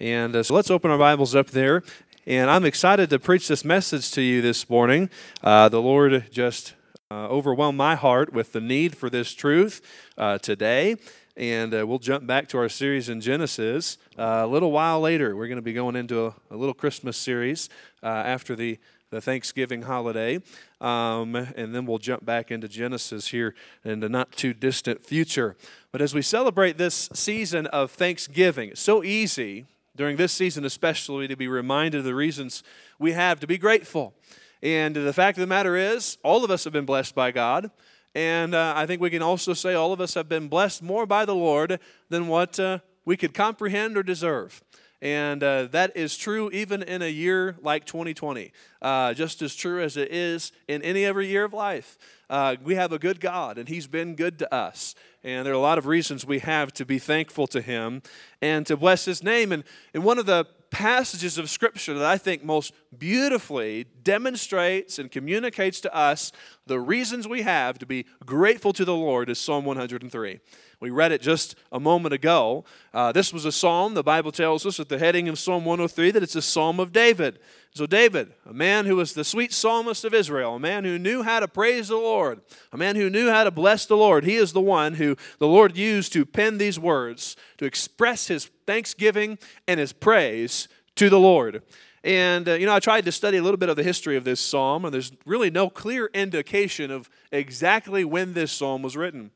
[0.00, 1.82] And uh, so let's open our Bibles up there.
[2.26, 5.08] And I'm excited to preach this message to you this morning.
[5.42, 6.74] Uh, the Lord just
[7.10, 9.80] uh, overwhelmed my heart with the need for this truth
[10.18, 10.96] uh, today.
[11.36, 13.98] And uh, we'll jump back to our series in Genesis.
[14.18, 17.16] Uh, a little while later, we're going to be going into a, a little Christmas
[17.16, 17.68] series
[18.02, 18.78] after the
[19.10, 20.40] the Thanksgiving holiday.
[20.80, 23.54] Um, and then we'll jump back into Genesis here
[23.84, 25.56] in the not too distant future.
[25.92, 29.66] But as we celebrate this season of Thanksgiving, it's so easy
[29.96, 32.62] during this season, especially, to be reminded of the reasons
[32.98, 34.14] we have to be grateful.
[34.62, 37.70] And the fact of the matter is, all of us have been blessed by God.
[38.14, 41.04] And uh, I think we can also say all of us have been blessed more
[41.04, 44.62] by the Lord than what uh, we could comprehend or deserve.
[45.02, 49.82] And uh, that is true even in a year like 2020, uh, just as true
[49.82, 51.98] as it is in any other year of life.
[52.30, 54.94] Uh, we have a good God, and He's been good to us.
[55.24, 58.02] And there are a lot of reasons we have to be thankful to Him
[58.42, 59.52] and to bless His name.
[59.52, 59.64] And,
[59.94, 65.80] and one of the passages of Scripture that I think most beautifully demonstrates and communicates
[65.82, 66.32] to us
[66.66, 70.40] the reasons we have to be grateful to the Lord is Psalm 103.
[70.80, 72.64] We read it just a moment ago.
[72.92, 73.94] Uh, this was a psalm.
[73.94, 76.92] The Bible tells us at the heading of Psalm 103 that it's a psalm of
[76.92, 77.38] David.
[77.72, 81.22] So, David, a man who was the sweet psalmist of Israel, a man who knew
[81.22, 82.40] how to praise the Lord,
[82.72, 85.48] a man who knew how to bless the Lord, he is the one who the
[85.48, 91.18] Lord used to pen these words to express his thanksgiving and his praise to the
[91.18, 91.62] Lord.
[92.02, 94.24] And, uh, you know, I tried to study a little bit of the history of
[94.24, 99.30] this psalm, and there's really no clear indication of exactly when this psalm was written.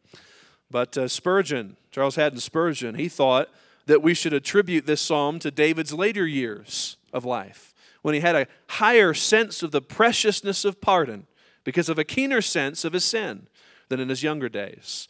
[0.70, 3.48] But uh, Spurgeon, Charles Haddon Spurgeon, he thought
[3.86, 8.36] that we should attribute this psalm to David's later years of life, when he had
[8.36, 11.26] a higher sense of the preciousness of pardon
[11.64, 13.46] because of a keener sense of his sin
[13.88, 15.08] than in his younger days.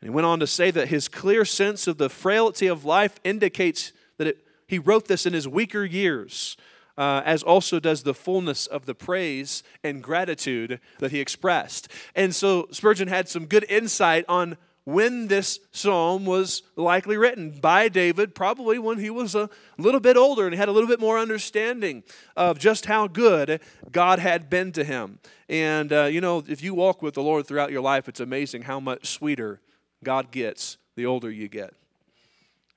[0.00, 3.20] And he went on to say that his clear sense of the frailty of life
[3.22, 6.56] indicates that it, he wrote this in his weaker years,
[6.96, 11.88] uh, as also does the fullness of the praise and gratitude that he expressed.
[12.14, 17.88] And so Spurgeon had some good insight on when this psalm was likely written by
[17.88, 21.18] David, probably when he was a little bit older and had a little bit more
[21.18, 22.02] understanding
[22.36, 23.60] of just how good
[23.92, 25.18] God had been to him.
[25.48, 28.62] And, uh, you know, if you walk with the Lord throughout your life, it's amazing
[28.62, 29.60] how much sweeter
[30.02, 31.74] God gets the older you get.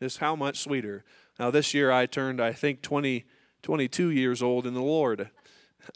[0.01, 1.03] Just how much sweeter.
[1.39, 3.25] Now, this year I turned, I think, 20,
[3.61, 5.29] 22 years old in the Lord.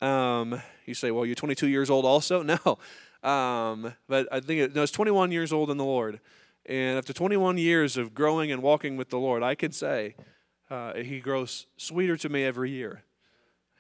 [0.01, 2.43] Um, you say, well, you're 22 years old also?
[2.65, 2.77] No.
[3.23, 6.19] Um, but I think it, no, I was 21 years old in the Lord.
[6.65, 10.15] And after 21 years of growing and walking with the Lord, I can say
[10.69, 13.03] uh, He grows sweeter to me every year.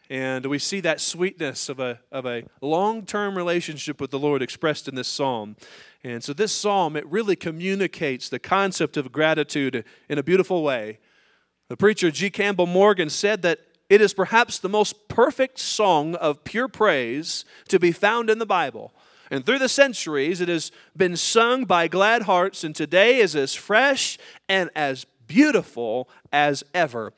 [0.09, 4.41] And we see that sweetness of a, of a long term relationship with the Lord
[4.41, 5.57] expressed in this psalm.
[6.13, 10.99] And so, this psalm, it really communicates the concept of gratitude in a beautiful way.
[11.67, 12.29] The preacher G.
[12.29, 13.59] Campbell Morgan said that
[13.89, 18.45] it is perhaps the most perfect song of pure praise to be found in the
[18.45, 18.93] Bible.
[19.29, 23.53] And through the centuries, it has been sung by glad hearts, and today is as
[23.53, 27.11] fresh and as beautiful as ever.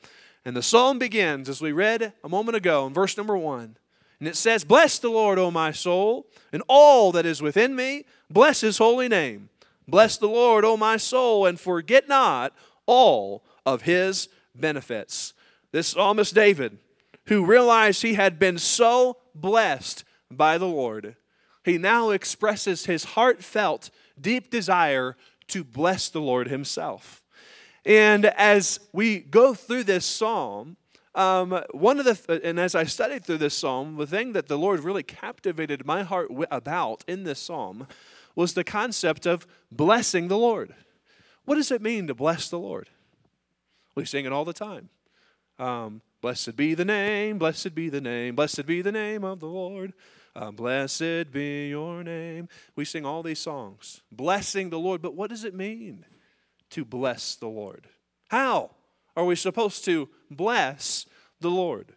[0.44, 3.76] And the psalm begins, as we read a moment ago, in verse number one.
[4.18, 8.04] And it says, Bless the Lord, O my soul, and all that is within me,
[8.30, 9.50] bless his holy name.
[9.88, 12.52] Bless the Lord, O my soul, and forget not
[12.86, 15.34] all of his benefits.
[15.72, 16.78] This psalmist David,
[17.26, 21.16] who realized he had been so blessed by the Lord,
[21.64, 23.90] he now expresses his heartfelt,
[24.20, 25.16] deep desire
[25.48, 27.22] to bless the Lord himself.
[27.84, 30.76] And as we go through this psalm,
[31.14, 34.58] um, one of the and as I studied through this psalm, the thing that the
[34.58, 37.88] Lord really captivated my heart about in this psalm
[38.34, 40.74] was the concept of blessing the Lord.
[41.44, 42.88] What does it mean to bless the Lord?
[43.94, 44.88] We sing it all the time.
[45.58, 49.48] Um, blessed be the name, blessed be the name, blessed be the name of the
[49.48, 49.92] Lord.
[50.34, 52.48] Uh, blessed be your name.
[52.76, 55.02] We sing all these songs, blessing the Lord.
[55.02, 56.04] But what does it mean
[56.70, 57.88] to bless the Lord?
[58.28, 58.70] How
[59.16, 61.04] are we supposed to bless
[61.40, 61.92] the Lord?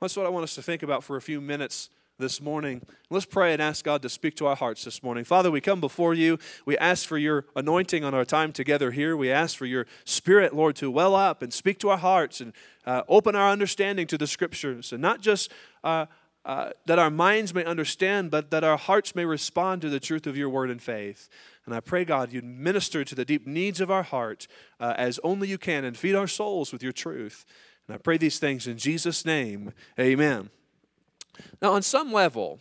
[0.00, 1.90] That's what I want us to think about for a few minutes
[2.20, 2.82] this morning.
[3.08, 5.24] Let's pray and ask God to speak to our hearts this morning.
[5.24, 6.38] Father, we come before you.
[6.64, 9.16] We ask for your anointing on our time together here.
[9.16, 12.52] We ask for your spirit, Lord, to well up and speak to our hearts and
[12.86, 15.50] uh, open our understanding to the scriptures and not just
[15.82, 16.06] uh,
[16.44, 20.26] uh, that our minds may understand, but that our hearts may respond to the truth
[20.26, 21.28] of your word and faith.
[21.66, 24.46] And I pray, God, you'd minister to the deep needs of our heart
[24.78, 27.44] uh, as only you can and feed our souls with your truth.
[27.86, 29.72] And I pray these things in Jesus' name.
[29.98, 30.50] Amen.
[31.60, 32.60] Now, on some level,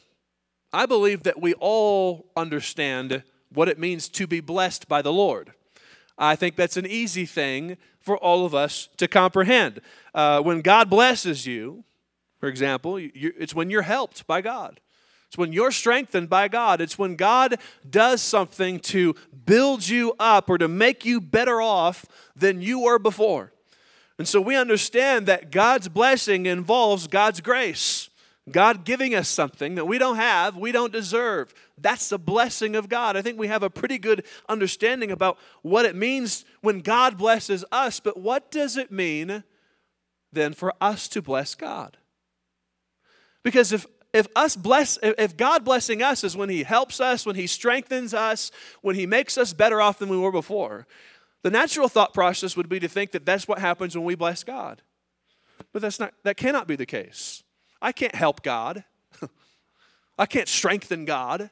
[0.71, 5.53] I believe that we all understand what it means to be blessed by the Lord.
[6.17, 9.81] I think that's an easy thing for all of us to comprehend.
[10.13, 11.83] Uh, when God blesses you,
[12.39, 14.79] for example, you, it's when you're helped by God.
[15.27, 16.81] It's when you're strengthened by God.
[16.81, 19.15] It's when God does something to
[19.45, 22.05] build you up or to make you better off
[22.35, 23.53] than you were before.
[24.17, 28.08] And so we understand that God's blessing involves God's grace.
[28.51, 31.53] God giving us something that we don't have, we don't deserve.
[31.77, 33.15] That's the blessing of God.
[33.15, 37.65] I think we have a pretty good understanding about what it means when God blesses
[37.71, 39.43] us, but what does it mean
[40.31, 41.97] then for us to bless God?
[43.43, 47.35] Because if if us bless if God blessing us is when he helps us, when
[47.35, 48.51] he strengthens us,
[48.81, 50.87] when he makes us better off than we were before,
[51.43, 54.43] the natural thought process would be to think that that's what happens when we bless
[54.43, 54.81] God.
[55.71, 57.43] But that's not that cannot be the case.
[57.81, 58.83] I can't help God.
[60.17, 61.49] I can't strengthen God.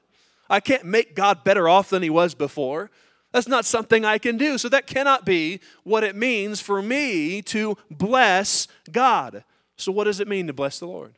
[0.50, 2.89] I can't make God better off than he was before.
[3.31, 4.57] That's not something I can do.
[4.57, 9.44] So that cannot be what it means for me to bless God.
[9.75, 11.15] So what does it mean to bless the Lord?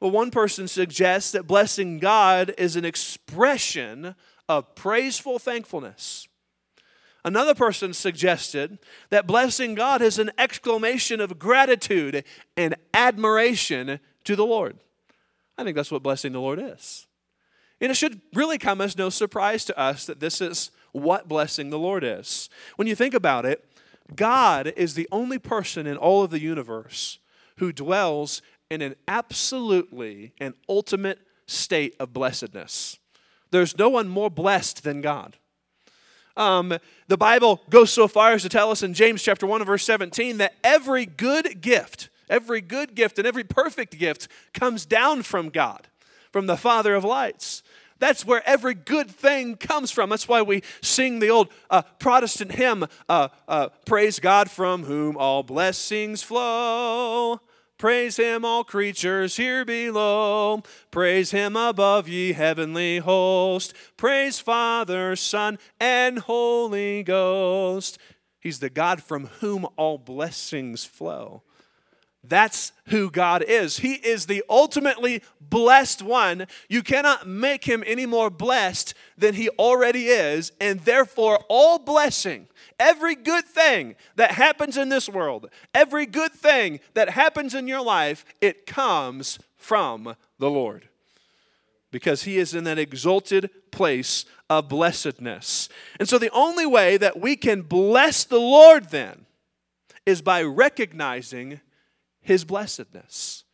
[0.00, 4.14] Well, one person suggests that blessing God is an expression
[4.48, 6.26] of praiseful thankfulness.
[7.22, 8.78] Another person suggested
[9.10, 12.24] that blessing God is an exclamation of gratitude
[12.56, 14.78] and admiration to the Lord.
[15.56, 17.06] I think that's what blessing the Lord is.
[17.80, 21.70] And it should really come as no surprise to us that this is what blessing
[21.70, 22.50] the Lord is.
[22.76, 23.64] When you think about it,
[24.14, 27.18] God is the only person in all of the universe
[27.58, 32.98] who dwells in an absolutely and ultimate state of blessedness.
[33.50, 35.36] There's no one more blessed than God.
[36.36, 36.78] Um,
[37.08, 40.38] the Bible goes so far as to tell us in James chapter 1 verse 17
[40.38, 45.88] that every good gift, every good gift and every perfect gift comes down from God,
[46.32, 47.62] from the Father of lights.
[47.98, 50.08] That's where every good thing comes from.
[50.08, 55.18] That's why we sing the old uh, Protestant hymn, uh, uh, Praise God from whom
[55.18, 57.40] all blessings flow.
[57.76, 60.62] Praise him, all creatures here below.
[60.90, 63.74] Praise him above, ye heavenly host.
[63.96, 67.98] Praise Father, Son, and Holy Ghost.
[68.38, 71.42] He's the God from whom all blessings flow.
[72.22, 73.78] That's who God is.
[73.78, 76.46] He is the ultimately blessed one.
[76.68, 82.46] You cannot make him any more blessed than he already is, and therefore, all blessing
[82.80, 87.82] Every good thing that happens in this world, every good thing that happens in your
[87.82, 90.88] life, it comes from the Lord.
[91.90, 95.68] Because he is in that exalted place of blessedness.
[95.98, 99.26] And so the only way that we can bless the Lord then
[100.06, 101.60] is by recognizing
[102.20, 103.44] his blessedness.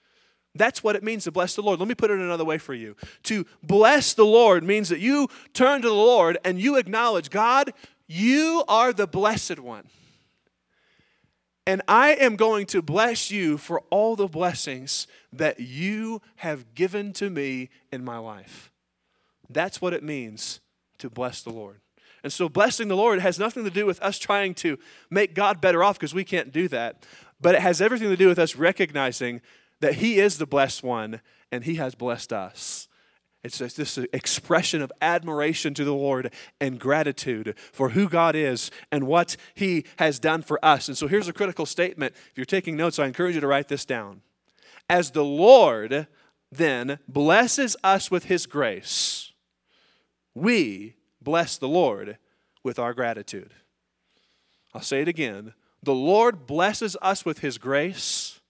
[0.54, 1.78] That's what it means to bless the Lord.
[1.78, 2.96] Let me put it another way for you.
[3.24, 7.72] To bless the Lord means that you turn to the Lord and you acknowledge, God,
[8.06, 9.88] you are the blessed one.
[11.66, 17.12] And I am going to bless you for all the blessings that you have given
[17.14, 18.70] to me in my life.
[19.50, 20.60] That's what it means
[20.98, 21.80] to bless the Lord.
[22.22, 24.78] And so, blessing the Lord has nothing to do with us trying to
[25.10, 27.04] make God better off because we can't do that.
[27.40, 29.40] But it has everything to do with us recognizing
[29.80, 31.20] that He is the blessed one
[31.52, 32.88] and He has blessed us.
[33.44, 38.72] It's just this expression of admiration to the Lord and gratitude for who God is
[38.90, 40.88] and what He has done for us.
[40.88, 42.14] And so here's a critical statement.
[42.30, 44.22] If you're taking notes, I encourage you to write this down.
[44.90, 46.08] As the Lord
[46.50, 49.32] then blesses us with His grace,
[50.34, 52.18] we bless the Lord
[52.64, 53.54] with our gratitude.
[54.74, 55.54] I'll say it again.
[55.86, 58.40] The Lord blesses us with His grace,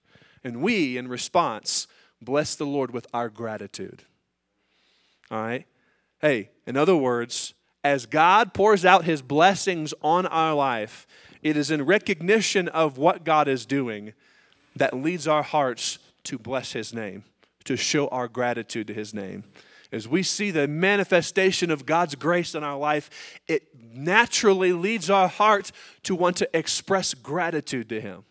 [0.43, 1.87] and we, in response,
[2.23, 4.05] bless the Lord with our gratitude.
[5.31, 5.67] All right?
[6.19, 7.53] Hey, in other words,
[7.85, 11.07] as God pours out his blessings on our life,
[11.43, 14.15] it is in recognition of what God is doing
[14.75, 17.25] that leads our hearts to bless his name,
[17.65, 19.45] to show our gratitude to his name.
[19.97, 23.63] As we see the manifestation of God's grace in our life, it
[23.95, 25.73] naturally leads our heart
[26.03, 28.25] to want to express gratitude to him.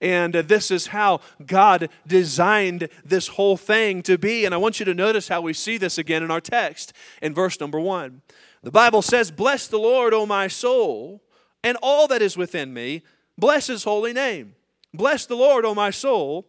[0.00, 4.46] And uh, this is how God designed this whole thing to be.
[4.46, 7.34] And I want you to notice how we see this again in our text in
[7.34, 8.22] verse number one.
[8.62, 11.22] The Bible says, Bless the Lord, O my soul,
[11.62, 13.02] and all that is within me.
[13.36, 14.54] Bless his holy name.
[14.94, 16.46] Bless the Lord, O my soul,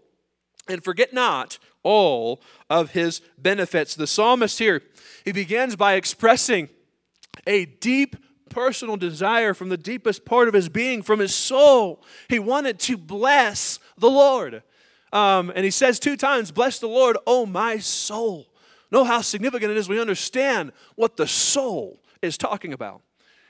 [0.70, 3.96] and forget not all of his benefits.
[3.96, 4.82] The psalmist here,
[5.26, 6.70] he begins by expressing
[7.48, 8.16] a deep
[8.50, 12.04] personal desire from the deepest part of his being, from his soul.
[12.30, 14.64] He wanted to bless the Lord.
[15.14, 18.48] Um, and he says two times, Bless the Lord, oh my soul.
[18.92, 23.02] Know how significant it is we understand what the soul is talking about.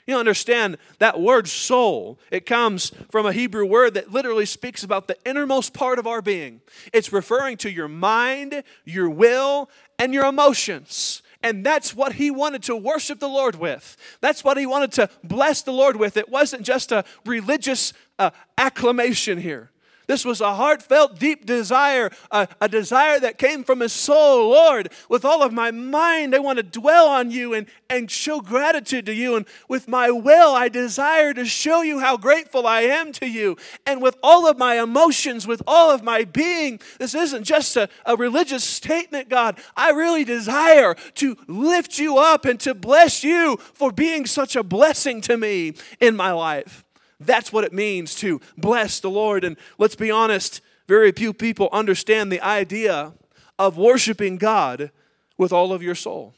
[0.08, 5.08] You understand that word soul, it comes from a Hebrew word that literally speaks about
[5.08, 6.62] the innermost part of our being.
[6.92, 11.22] It's referring to your mind, your will, and your emotions.
[11.44, 13.98] And that's what he wanted to worship the Lord with.
[14.22, 16.18] That's what he wanted to bless the Lord with.
[16.18, 19.71] It wasn't just a religious uh, acclamation here.
[20.12, 24.50] This was a heartfelt, deep desire, a, a, desire that came from his soul.
[24.50, 28.42] Lord, with all of my mind, I want to dwell on you and, and show
[28.42, 29.38] gratitude to you.
[29.38, 33.56] And with my will, I desire to show you how grateful I am to you.
[33.86, 37.88] And with all of my emotions, with all of my being, this isn't just a,
[38.06, 39.60] a religious statement, God.
[39.78, 44.64] I really desire to lift you up and to bless you for being such a
[44.64, 46.84] blessing to me in my life.
[47.26, 49.44] That's what it means to bless the Lord.
[49.44, 53.14] And let's be honest, very few people understand the idea
[53.60, 54.92] of worshiping God
[55.38, 56.34] with all of your soul.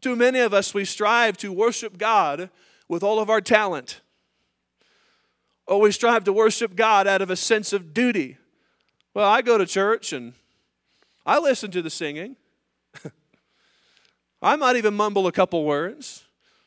[0.00, 2.50] Too many of us, we strive to worship God
[2.88, 4.00] with all of our talent.
[5.66, 8.36] Or we strive to worship God out of a sense of duty.
[9.14, 10.34] Well, I go to church and
[11.24, 12.36] I listen to the singing.
[14.42, 16.24] I might even mumble a couple words.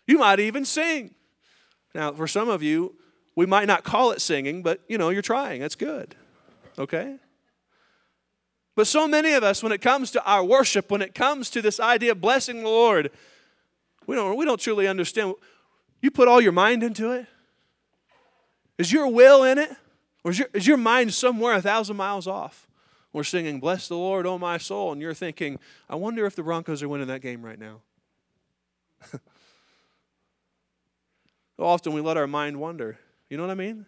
[0.08, 1.16] You might even sing.
[1.94, 2.96] Now, for some of you,
[3.36, 5.62] we might not call it singing, but you know, you're trying.
[5.62, 6.16] That's good.
[6.78, 7.18] Okay?
[8.76, 11.62] But so many of us, when it comes to our worship, when it comes to
[11.62, 13.12] this idea of blessing the Lord,
[14.08, 15.36] we don't, we don't truly understand.
[16.02, 17.28] You put all your mind into it?
[18.78, 19.70] Is your will in it?
[20.24, 22.68] Or is your, is your mind somewhere a thousand miles off?
[23.12, 26.42] We're singing, Bless the Lord, O my soul, and you're thinking, I wonder if the
[26.42, 27.82] Broncos are winning that game right now.
[31.60, 32.98] often we let our mind wander.
[33.30, 33.86] You know what I mean?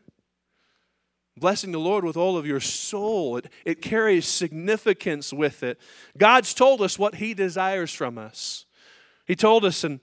[1.37, 5.79] Blessing the Lord with all of your soul, it, it carries significance with it.
[6.17, 8.65] God's told us what He desires from us.
[9.25, 9.99] He told us, and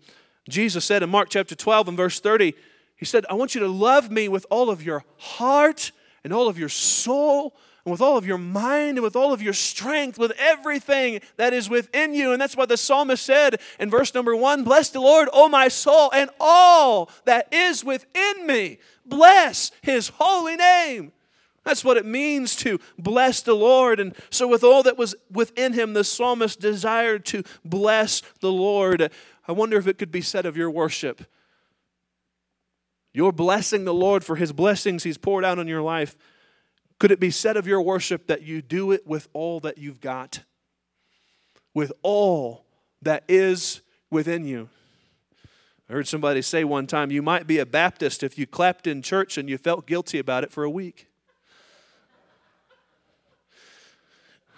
[0.49, 2.55] Jesus said in Mark chapter 12 and verse 30,
[2.97, 5.93] He said, I want you to love me with all of your heart
[6.23, 9.43] and all of your soul and with all of your mind and with all of
[9.43, 12.33] your strength, with everything that is within you.
[12.33, 15.69] And that's what the psalmist said in verse number one Bless the Lord, O my
[15.69, 18.79] soul, and all that is within me.
[19.05, 21.13] Bless his holy name.
[21.65, 24.01] That's what it means to bless the Lord.
[24.01, 29.13] And so, with all that was within him, the psalmist desired to bless the Lord.
[29.47, 31.23] I wonder if it could be said of your worship.
[33.13, 36.17] You're blessing the Lord for his blessings he's poured out on your life.
[37.03, 40.01] Could it be said of your worship that you do it with all that you've
[40.01, 40.45] got?
[41.75, 42.65] With all
[43.03, 44.69] that is within you.
[45.91, 49.03] I heard somebody say one time, you might be a Baptist if you clapped in
[49.03, 51.09] church and you felt guilty about it for a week.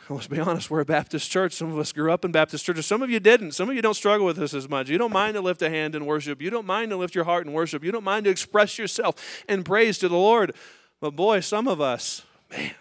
[0.10, 1.54] Let's be honest, we're a Baptist church.
[1.54, 2.84] Some of us grew up in Baptist churches.
[2.84, 3.52] Some of you didn't.
[3.52, 4.90] Some of you don't struggle with this as much.
[4.90, 6.42] You don't mind to lift a hand in worship.
[6.42, 7.82] You don't mind to lift your heart in worship.
[7.82, 10.54] You don't mind to express yourself in praise to the Lord.
[11.00, 12.22] But boy, some of us,
[12.56, 12.74] Man,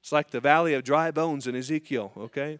[0.00, 2.58] it's like the valley of dry bones in Ezekiel, okay?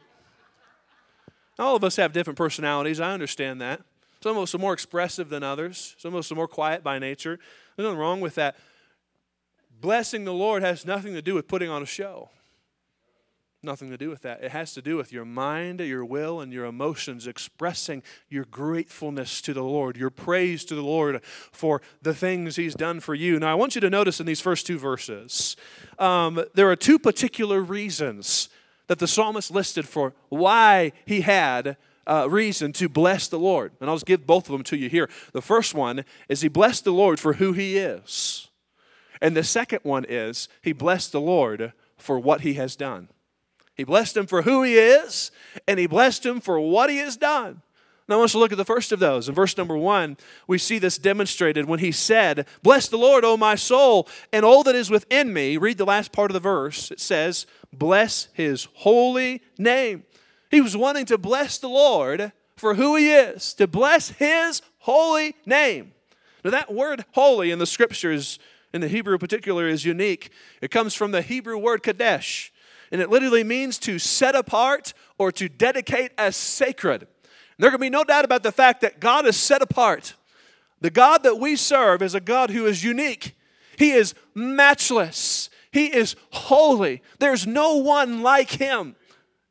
[1.59, 3.01] All of us have different personalities.
[3.01, 3.81] I understand that.
[4.23, 6.99] Some of us are more expressive than others, some of us are more quiet by
[6.99, 7.39] nature.
[7.77, 8.57] There's nothing wrong with that.
[9.81, 12.31] Blessing the Lord has nothing to do with putting on a show
[13.65, 14.43] nothing to do with that.
[14.43, 19.41] It has to do with your mind, your will, and your emotions expressing your gratefulness
[19.43, 23.39] to the Lord, your praise to the Lord for the things He's done for you.
[23.39, 25.57] Now, I want you to notice in these first two verses,
[25.99, 28.49] um, there are two particular reasons
[28.87, 31.77] that the psalmist listed for why he had.
[32.07, 33.73] Uh, reason to bless the Lord.
[33.81, 35.09] And I'll just give both of them to you here.
[35.33, 38.51] The first one is he blessed the Lord for who he is.
[39.23, 43.09] And the second one is he blessed the Lord for what he has done.
[43.75, 45.31] He blessed him for who he is,
[45.67, 47.63] and he blessed him for what he has done.
[48.07, 49.31] Now, I want us to look at the first of those.
[49.31, 53.37] In verse number one, we see this demonstrated when he said, Bless the Lord, O
[53.39, 55.57] my soul, and all that is within me.
[55.57, 56.91] Read the last part of the verse.
[56.91, 60.05] It says, Bless his holy name.
[60.51, 65.35] He was wanting to bless the Lord for who he is, to bless his holy
[65.47, 65.93] name.
[66.45, 68.39] Now, that word holy in the scriptures,
[68.75, 70.31] in the Hebrew particular, is unique.
[70.61, 72.53] It comes from the Hebrew word kadesh
[72.95, 77.03] and it literally means to set apart or to dedicate as sacred.
[77.03, 77.09] And
[77.59, 80.15] there can be no doubt about the fact that God is set apart.
[80.81, 83.37] The God that we serve is a God who is unique,
[83.77, 87.03] He is matchless, He is holy.
[87.19, 88.95] There's no one like Him.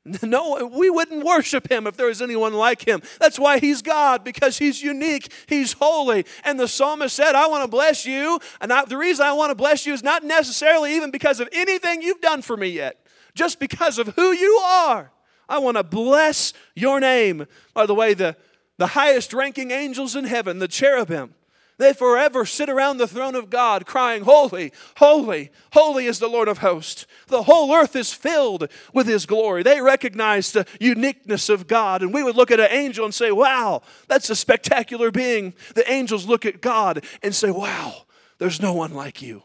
[0.23, 3.01] No, we wouldn't worship him if there was anyone like him.
[3.21, 6.25] That's why he's God, because he's unique, he's holy.
[6.43, 8.37] And the psalmist said, I want to bless you.
[8.59, 11.47] And I, the reason I want to bless you is not necessarily even because of
[11.53, 13.02] anything you've done for me yet
[13.35, 15.11] just because of who you are.
[15.49, 17.45] I want to bless your name.
[17.73, 18.35] By the way, the,
[18.77, 21.35] the highest ranking angels in heaven, the cherubim,
[21.79, 26.47] they forever sit around the throne of God crying, Holy, holy, holy is the Lord
[26.47, 27.07] of hosts.
[27.27, 29.63] The whole earth is filled with his glory.
[29.63, 32.03] They recognize the uniqueness of God.
[32.03, 35.55] And we would look at an angel and say, Wow, that's a spectacular being.
[35.73, 38.05] The angels look at God and say, Wow,
[38.37, 39.41] there's no one like you.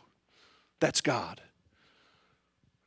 [0.81, 1.41] That's God.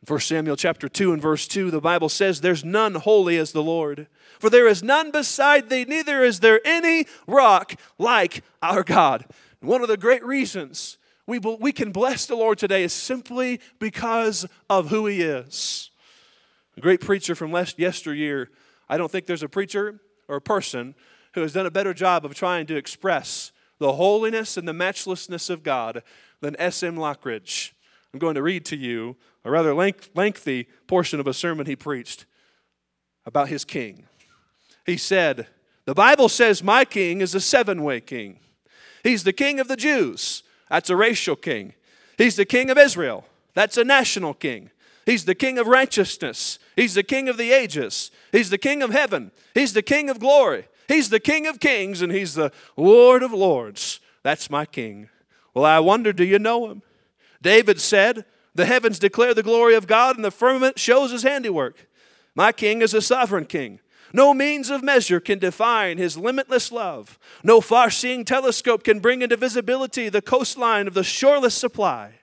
[0.07, 3.61] 1 Samuel chapter 2 and verse 2, the Bible says, There's none holy as the
[3.61, 4.07] Lord.
[4.39, 9.25] For there is none beside thee, neither is there any rock like our God.
[9.59, 14.45] One of the great reasons we, we can bless the Lord today is simply because
[14.69, 15.91] of who he is.
[16.75, 18.49] A great preacher from last yesteryear,
[18.89, 20.95] I don't think there's a preacher or a person
[21.33, 25.49] who has done a better job of trying to express the holiness and the matchlessness
[25.49, 26.03] of God
[26.41, 26.97] than S.M.
[26.97, 27.71] Lockridge.
[28.13, 32.25] I'm going to read to you a rather lengthy portion of a sermon he preached
[33.25, 34.05] about his king.
[34.85, 35.47] He said,
[35.85, 38.39] The Bible says my king is a seven way king.
[39.03, 40.43] He's the king of the Jews.
[40.69, 41.73] That's a racial king.
[42.17, 43.25] He's the king of Israel.
[43.53, 44.69] That's a national king.
[45.05, 46.59] He's the king of righteousness.
[46.75, 48.11] He's the king of the ages.
[48.31, 49.31] He's the king of heaven.
[49.53, 50.67] He's the king of glory.
[50.87, 53.99] He's the king of kings and he's the Lord of lords.
[54.23, 55.09] That's my king.
[55.53, 56.81] Well, I wonder, do you know him?
[57.41, 61.87] David said, The heavens declare the glory of God and the firmament shows his handiwork.
[62.35, 63.79] My king is a sovereign king.
[64.13, 67.17] No means of measure can define his limitless love.
[67.43, 72.15] No far seeing telescope can bring into visibility the coastline of the shoreless supply.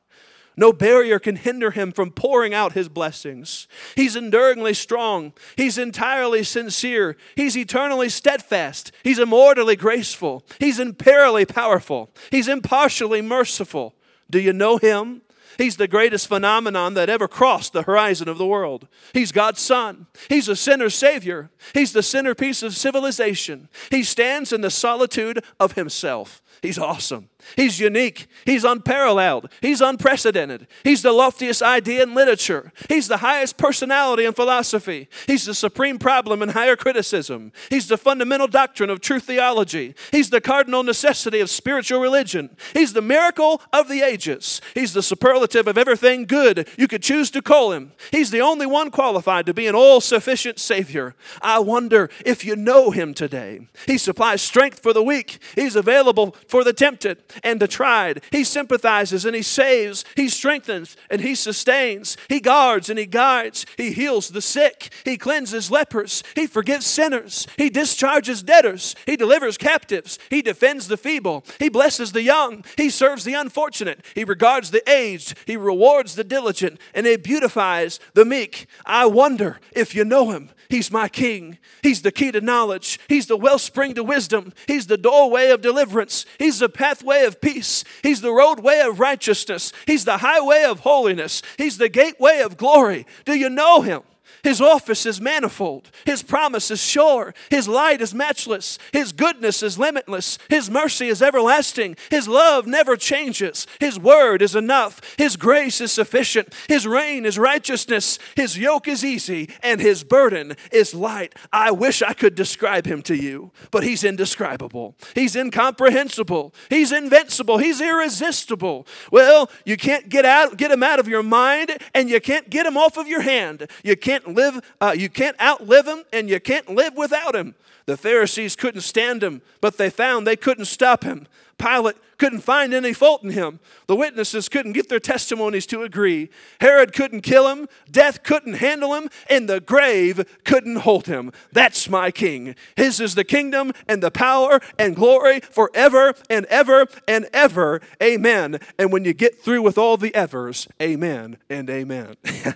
[0.58, 3.68] No barrier can hinder him from pouring out his blessings.
[3.94, 5.32] He's enduringly strong.
[5.56, 7.16] He's entirely sincere.
[7.36, 8.90] He's eternally steadfast.
[9.04, 10.44] He's immortally graceful.
[10.58, 12.10] He's imperially powerful.
[12.32, 13.94] He's impartially merciful.
[14.28, 15.22] Do you know him?
[15.58, 18.86] He's the greatest phenomenon that ever crossed the horizon of the world.
[19.12, 20.06] He's God's Son.
[20.28, 21.50] He's a sinner's Savior.
[21.74, 23.68] He's the centerpiece of civilization.
[23.90, 26.40] He stands in the solitude of Himself.
[26.62, 27.28] He's awesome.
[27.56, 28.26] He's unique.
[28.44, 29.48] He's unparalleled.
[29.60, 30.66] He's unprecedented.
[30.84, 32.72] He's the loftiest idea in literature.
[32.88, 35.08] He's the highest personality in philosophy.
[35.26, 37.52] He's the supreme problem in higher criticism.
[37.70, 39.94] He's the fundamental doctrine of true theology.
[40.10, 42.56] He's the cardinal necessity of spiritual religion.
[42.74, 44.60] He's the miracle of the ages.
[44.74, 47.92] He's the superlative of everything good you could choose to call him.
[48.10, 51.14] He's the only one qualified to be an all sufficient Savior.
[51.40, 53.68] I wonder if you know him today.
[53.86, 58.22] He supplies strength for the weak, he's available for the tempted and the tried.
[58.30, 63.66] He sympathizes and he saves, he strengthens and he sustains, he guards and he guides,
[63.76, 69.58] he heals the sick, he cleanses lepers, he forgives sinners, he discharges debtors, he delivers
[69.58, 74.70] captives, he defends the feeble, he blesses the young, he serves the unfortunate, he regards
[74.70, 78.66] the aged, he rewards the diligent, and he beautifies the meek.
[78.86, 80.50] I wonder if you know him.
[80.68, 81.56] He's my king.
[81.82, 83.00] He's the key to knowledge.
[83.08, 84.52] He's the wellspring to wisdom.
[84.66, 86.26] He's the doorway of deliverance.
[86.38, 87.84] He's the pathway of peace.
[88.02, 89.72] He's the roadway of righteousness.
[89.86, 91.42] He's the highway of holiness.
[91.56, 93.06] He's the gateway of glory.
[93.24, 94.02] Do you know him?
[94.42, 95.90] His office is manifold.
[96.04, 97.34] His promise is sure.
[97.50, 98.78] His light is matchless.
[98.92, 100.38] His goodness is limitless.
[100.48, 101.96] His mercy is everlasting.
[102.10, 103.66] His love never changes.
[103.80, 105.00] His word is enough.
[105.16, 106.54] His grace is sufficient.
[106.68, 108.18] His reign is righteousness.
[108.36, 111.34] His yoke is easy and his burden is light.
[111.52, 114.94] I wish I could describe him to you, but he's indescribable.
[115.14, 116.54] He's incomprehensible.
[116.68, 117.58] He's invincible.
[117.58, 118.86] He's irresistible.
[119.10, 122.66] Well, you can't get out get him out of your mind and you can't get
[122.66, 123.68] him off of your hand.
[123.82, 127.54] You can't live, uh, you can't outlive him, and you can't live without him.
[127.86, 131.26] The Pharisees couldn't stand him, but they found they couldn't stop him.
[131.58, 133.60] Pilate couldn't find any fault in him.
[133.86, 136.30] The witnesses couldn't get their testimonies to agree.
[136.60, 137.68] Herod couldn't kill him.
[137.90, 139.08] Death couldn't handle him.
[139.30, 141.32] And the grave couldn't hold him.
[141.52, 142.54] That's my king.
[142.76, 147.80] His is the kingdom and the power and glory forever and ever and ever.
[148.02, 148.58] Amen.
[148.78, 152.16] And when you get through with all the evers, amen and amen.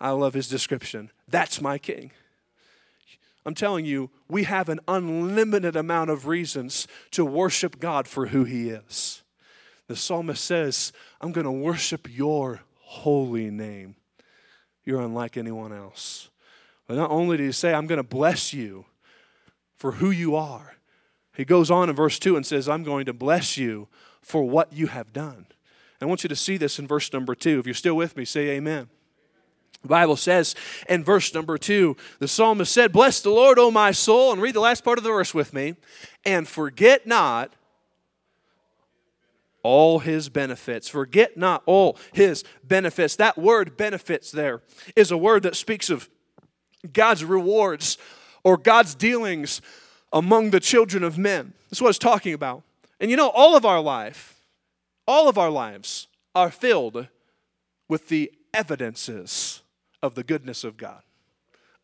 [0.00, 1.10] I love his description.
[1.28, 2.12] That's my king.
[3.44, 8.44] I'm telling you, we have an unlimited amount of reasons to worship God for who
[8.44, 9.22] he is.
[9.86, 13.96] The psalmist says, I'm going to worship your holy name.
[14.84, 16.28] You're unlike anyone else.
[16.86, 18.84] But not only do he say, I'm going to bless you
[19.76, 20.74] for who you are,
[21.34, 23.88] he goes on in verse 2 and says, I'm going to bless you
[24.20, 25.46] for what you have done.
[26.00, 27.58] I want you to see this in verse number 2.
[27.58, 28.88] If you're still with me, say amen.
[29.82, 30.54] The Bible says
[30.88, 34.54] in verse number two, the psalmist said, Bless the Lord, O my soul, and read
[34.54, 35.76] the last part of the verse with me,
[36.24, 37.54] and forget not
[39.62, 40.88] all his benefits.
[40.88, 43.16] Forget not all his benefits.
[43.16, 44.62] That word benefits there
[44.96, 46.08] is a word that speaks of
[46.92, 47.98] God's rewards
[48.44, 49.60] or God's dealings
[50.12, 51.52] among the children of men.
[51.70, 52.62] That's what it's talking about.
[53.00, 54.40] And you know, all of our life,
[55.06, 57.08] all of our lives are filled
[57.88, 59.62] with the evidences
[60.02, 61.02] of the goodness of God,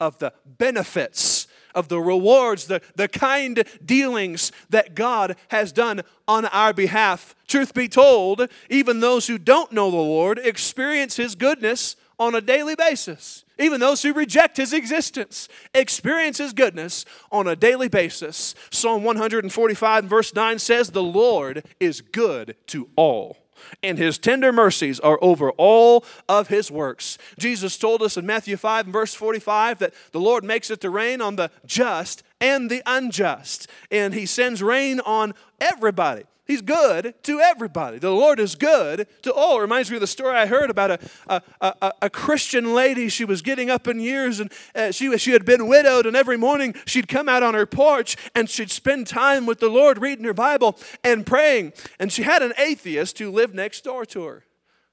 [0.01, 6.47] of the benefits, of the rewards, the, the kind dealings that God has done on
[6.47, 7.35] our behalf.
[7.47, 12.41] Truth be told, even those who don't know the Lord experience His goodness on a
[12.41, 13.45] daily basis.
[13.59, 18.55] Even those who reject his existence experience his goodness on a daily basis.
[18.71, 23.44] Psalm 145 verse 9 says, The Lord is good to all
[23.83, 27.19] and his tender mercies are over all of his works.
[27.39, 30.91] Jesus told us in Matthew 5 and verse 45 that the Lord makes it to
[30.91, 36.25] rain on the just and the unjust, and he sends rain on everybody.
[36.47, 37.99] He's good to everybody.
[37.99, 39.59] The Lord is good to all.
[39.59, 43.09] It reminds me of the story I heard about a, a, a, a Christian lady.
[43.09, 46.37] She was getting up in years and uh, she, she had been widowed, and every
[46.37, 50.25] morning she'd come out on her porch and she'd spend time with the Lord reading
[50.27, 51.73] her Bible and praying.
[51.99, 54.45] And she had an atheist who lived next door to her.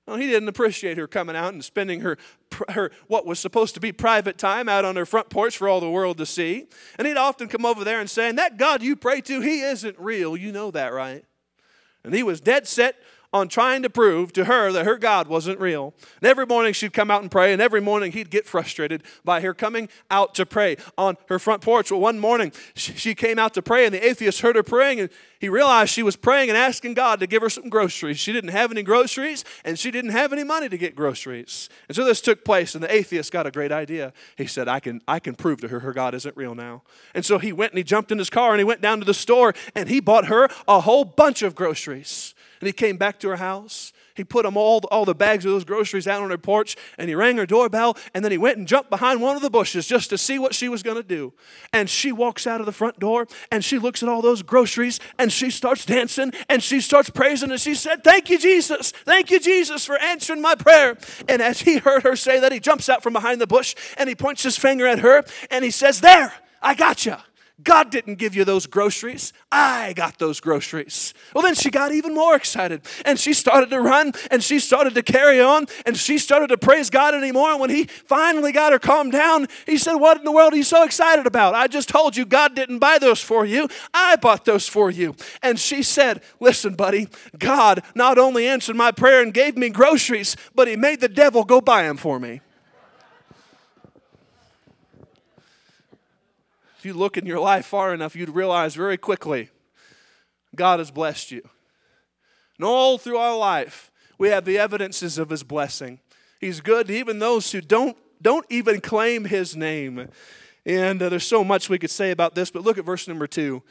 [0.08, 2.18] Well, he didn't appreciate her coming out and spending her,
[2.70, 5.80] her what was supposed to be private time out on her front porch for all
[5.80, 6.68] the world to see.
[6.98, 9.62] And he'd often come over there and say, and that God you pray to, he
[9.62, 10.36] isn't real.
[10.36, 11.24] You know that, right?
[12.04, 12.96] And he was dead set
[13.34, 15.94] on trying to prove to her that her God wasn't real.
[16.22, 19.42] And every morning she'd come out and pray, and every morning he'd get frustrated by
[19.42, 21.92] her coming out to pray on her front porch.
[21.92, 25.10] Well, one morning she came out to pray, and the atheist heard her praying, and
[25.40, 28.20] he realized she was praying and asking God to give her some groceries.
[28.20, 31.70] She didn't have any groceries, and she didn't have any money to get groceries.
[31.88, 34.14] And so this took place, and the atheist got a great idea.
[34.36, 36.84] He said, I can, I can prove to her her God isn't real now.
[37.14, 39.06] And so he went and he jumped in his car and he went down to
[39.06, 42.34] the store and he bought her a whole bunch of groceries.
[42.62, 43.92] And he came back to her house.
[44.16, 47.10] He put them all, all the bags of those groceries out on her porch and
[47.10, 49.88] he rang her doorbell and then he went and jumped behind one of the bushes
[49.88, 51.34] just to see what she was going to do.
[51.74, 55.00] And she walks out of the front door and she looks at all those groceries
[55.18, 58.92] and she starts dancing and she starts praising and she said, Thank you, Jesus.
[58.92, 60.98] Thank you, Jesus, for answering my prayer.
[61.28, 64.08] And as he heard her say that, he jumps out from behind the bush and
[64.08, 67.16] he points his finger at her and he says, There, I got you.
[67.64, 69.34] God didn't give you those groceries.
[69.52, 71.14] I got those groceries.
[71.34, 74.96] Well, then she got even more excited and she started to run and she started
[74.96, 77.52] to carry on and she started to praise God anymore.
[77.52, 80.58] And when he finally got her calmed down, he said, What in the world are
[80.58, 81.54] you so excited about?
[81.54, 83.68] I just told you God didn't buy those for you.
[83.94, 85.16] I bought those for you.
[85.42, 90.36] And she said, Listen, buddy, God not only answered my prayer and gave me groceries,
[90.56, 92.42] but he made the devil go buy them for me.
[96.82, 99.52] If you look in your life far enough, you'd realize very quickly
[100.56, 101.48] God has blessed you.
[102.58, 106.00] And all through our life, we have the evidences of His blessing.
[106.40, 110.08] He's good to even those who don't, don't even claim His name.
[110.66, 113.28] And uh, there's so much we could say about this, but look at verse number
[113.28, 113.62] two.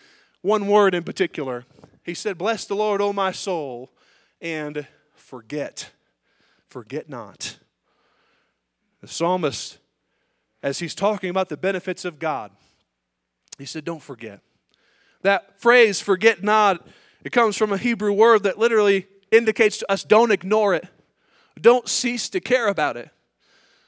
[0.42, 1.64] One word in particular.
[2.04, 3.90] He said, Bless the Lord, O my soul,
[4.40, 5.90] and forget.
[6.68, 7.58] Forget not.
[9.00, 9.78] The psalmist,
[10.62, 12.52] as he's talking about the benefits of God,
[13.60, 14.40] he said, Don't forget.
[15.22, 16.86] That phrase, forget not,
[17.24, 20.86] it comes from a Hebrew word that literally indicates to us don't ignore it,
[21.60, 23.10] don't cease to care about it.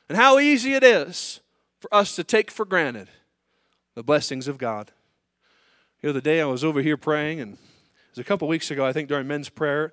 [0.09, 1.41] And how easy it is
[1.81, 3.09] for us to take for granted
[3.95, 4.93] the blessings of God.
[6.03, 7.59] The other day I was over here praying, and it
[8.11, 9.93] was a couple weeks ago, I think, during men's prayer.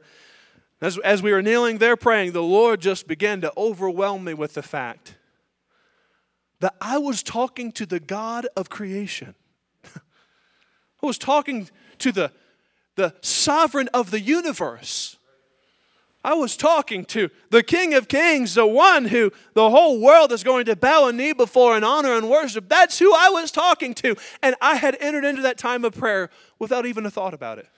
[0.81, 4.53] As, as we were kneeling there praying, the Lord just began to overwhelm me with
[4.53, 5.15] the fact
[6.59, 9.35] that I was talking to the God of creation.
[11.01, 12.31] I was talking to the,
[12.95, 15.17] the sovereign of the universe.
[16.23, 20.43] I was talking to the King of Kings, the one who the whole world is
[20.43, 22.67] going to bow a knee before and honor and worship.
[22.67, 24.15] That's who I was talking to.
[24.43, 27.69] And I had entered into that time of prayer without even a thought about it,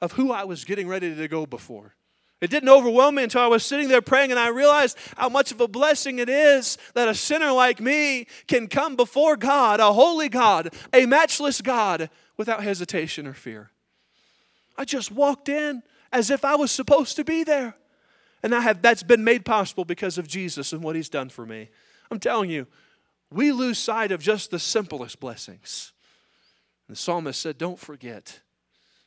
[0.00, 1.94] of who I was getting ready to go before.
[2.40, 5.52] It didn't overwhelm me until I was sitting there praying and I realized how much
[5.52, 9.92] of a blessing it is that a sinner like me can come before God, a
[9.92, 13.70] holy God, a matchless God, without hesitation or fear.
[14.78, 17.74] I just walked in as if I was supposed to be there.
[18.42, 21.44] And I have, that's been made possible because of Jesus and what he's done for
[21.44, 21.68] me.
[22.10, 22.66] I'm telling you,
[23.30, 25.92] we lose sight of just the simplest blessings.
[26.88, 28.40] the psalmist said, Don't forget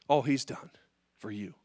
[0.08, 0.70] all he's done
[1.18, 1.56] for you.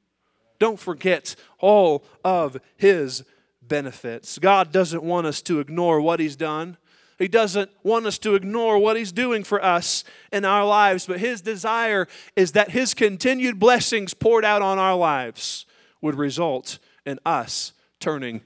[0.59, 3.25] Don't forget all of his
[3.63, 4.39] benefits.
[4.39, 6.77] God doesn't want us to ignore what he's done.
[7.19, 11.19] He doesn't want us to ignore what He's doing for us in our lives, but
[11.19, 15.67] His desire is that His continued blessings poured out on our lives
[16.01, 18.43] would result in us turning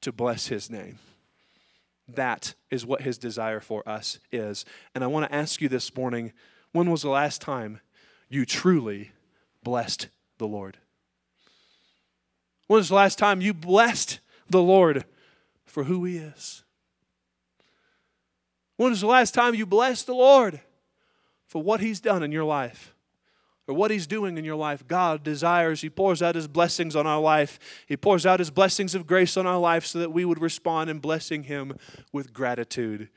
[0.00, 0.98] to bless His name.
[2.08, 4.64] That is what His desire for us is.
[4.94, 6.32] And I want to ask you this morning
[6.72, 7.80] When was the last time
[8.30, 9.12] you truly
[9.62, 10.08] blessed
[10.38, 10.78] the Lord?
[12.68, 15.04] When was the last time you blessed the Lord
[15.66, 16.62] for who He is?
[18.76, 20.60] When was the last time you blessed the Lord
[21.46, 22.94] for what He's done in your life?
[23.66, 24.86] Or what He's doing in your life?
[24.86, 27.58] God desires, He pours out His blessings on our life.
[27.86, 30.88] He pours out His blessings of grace on our life so that we would respond
[30.90, 31.76] in blessing Him
[32.12, 33.08] with gratitude.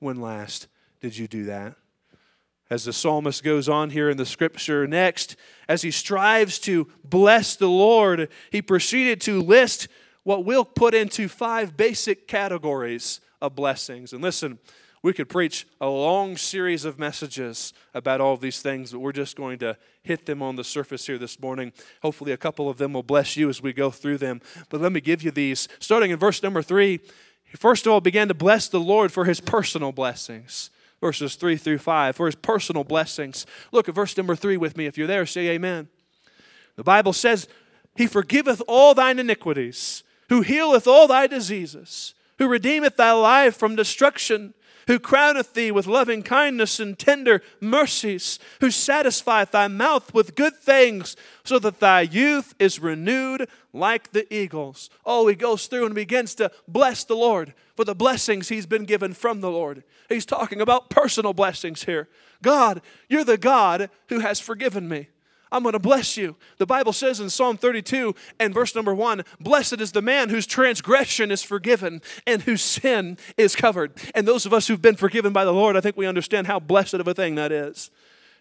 [0.00, 0.68] When last
[1.00, 1.76] did you do that?
[2.70, 5.36] As the psalmist goes on here in the scripture next,
[5.68, 9.88] as he strives to bless the Lord, he proceeded to list
[10.22, 14.12] what we'll put into five basic categories of blessings.
[14.12, 14.58] And listen,
[15.02, 19.12] we could preach a long series of messages about all of these things, but we're
[19.12, 21.72] just going to hit them on the surface here this morning.
[22.02, 24.42] Hopefully, a couple of them will bless you as we go through them.
[24.68, 25.68] But let me give you these.
[25.78, 27.00] Starting in verse number three,
[27.44, 30.68] he first of all began to bless the Lord for his personal blessings
[31.00, 33.46] verses 3 through 5, for his personal blessings.
[33.72, 34.86] Look at verse number 3 with me.
[34.86, 35.88] If you're there, say amen.
[36.76, 37.48] The Bible says,
[37.94, 43.76] He forgiveth all thine iniquities, who healeth all thy diseases, who redeemeth thy life from
[43.76, 44.54] destruction,
[44.88, 50.56] who crowneth thee with loving kindness and tender mercies, who satisfieth thy mouth with good
[50.56, 54.90] things, so that thy youth is renewed like the eagles.
[55.04, 58.86] Oh, he goes through and begins to bless the Lord for the blessings he's been
[58.86, 59.84] given from the Lord.
[60.08, 62.08] He's talking about personal blessings here.
[62.42, 65.08] God, you're the God who has forgiven me.
[65.50, 66.36] I'm going to bless you.
[66.58, 70.46] The Bible says in Psalm 32 and verse number 1 Blessed is the man whose
[70.46, 73.92] transgression is forgiven and whose sin is covered.
[74.14, 76.60] And those of us who've been forgiven by the Lord, I think we understand how
[76.60, 77.90] blessed of a thing that is.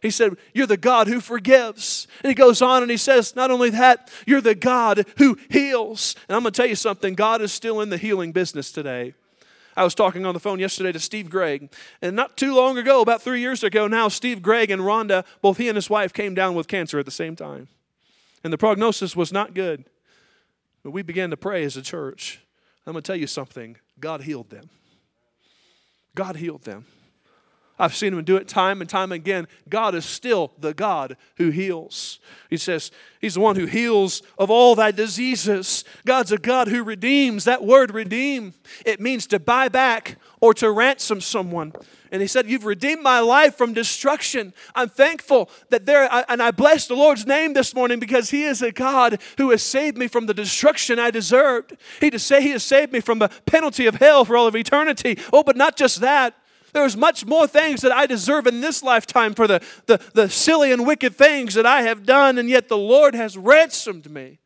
[0.02, 2.08] He said, You're the God who forgives.
[2.24, 6.16] And he goes on and he says, Not only that, you're the God who heals.
[6.28, 9.14] And I'm going to tell you something God is still in the healing business today.
[9.78, 13.00] I was talking on the phone yesterday to Steve Gregg, and not too long ago,
[13.00, 16.34] about three years ago now, Steve Gregg and Rhonda, both he and his wife, came
[16.34, 17.68] down with cancer at the same time.
[18.44, 19.86] And the prognosis was not good.
[20.84, 22.42] But we began to pray as a church.
[22.88, 24.70] I'm going to tell you something God healed them.
[26.16, 26.86] God healed them.
[27.80, 29.48] I've seen him do it time and time again.
[29.70, 32.20] God is still the God who heals.
[32.50, 35.84] He says, He's the one who heals of all thy diseases.
[36.06, 37.46] God's a God who redeems.
[37.46, 38.54] That word redeem,
[38.86, 41.74] it means to buy back or to ransom someone.
[42.12, 44.54] And he said, You've redeemed my life from destruction.
[44.74, 48.62] I'm thankful that there, and I bless the Lord's name this morning because he is
[48.62, 51.78] a God who has saved me from the destruction I deserved.
[52.00, 54.56] He to say he has saved me from the penalty of hell for all of
[54.56, 55.20] eternity.
[55.32, 56.34] Oh, but not just that.
[56.78, 60.72] There's much more things that I deserve in this lifetime for the, the, the silly
[60.72, 64.38] and wicked things that I have done, and yet the Lord has ransomed me.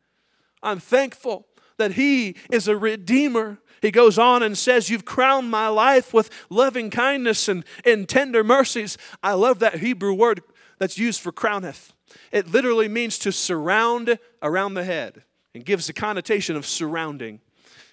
[0.62, 3.58] I'm thankful that He is a redeemer.
[3.82, 8.42] He goes on and says, You've crowned my life with loving kindness and, and tender
[8.42, 8.96] mercies.
[9.22, 10.42] I love that Hebrew word
[10.78, 11.92] that's used for crowneth.
[12.32, 17.40] It literally means to surround around the head and gives the connotation of surrounding.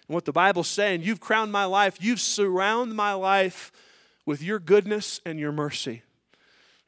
[0.08, 3.74] And what the Bible's saying, you've crowned my life, you've surrounded my life
[4.30, 6.04] with your goodness and your mercy.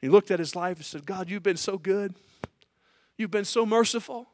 [0.00, 2.14] He looked at his life and said, God, you've been so good.
[3.18, 4.28] You've been so merciful.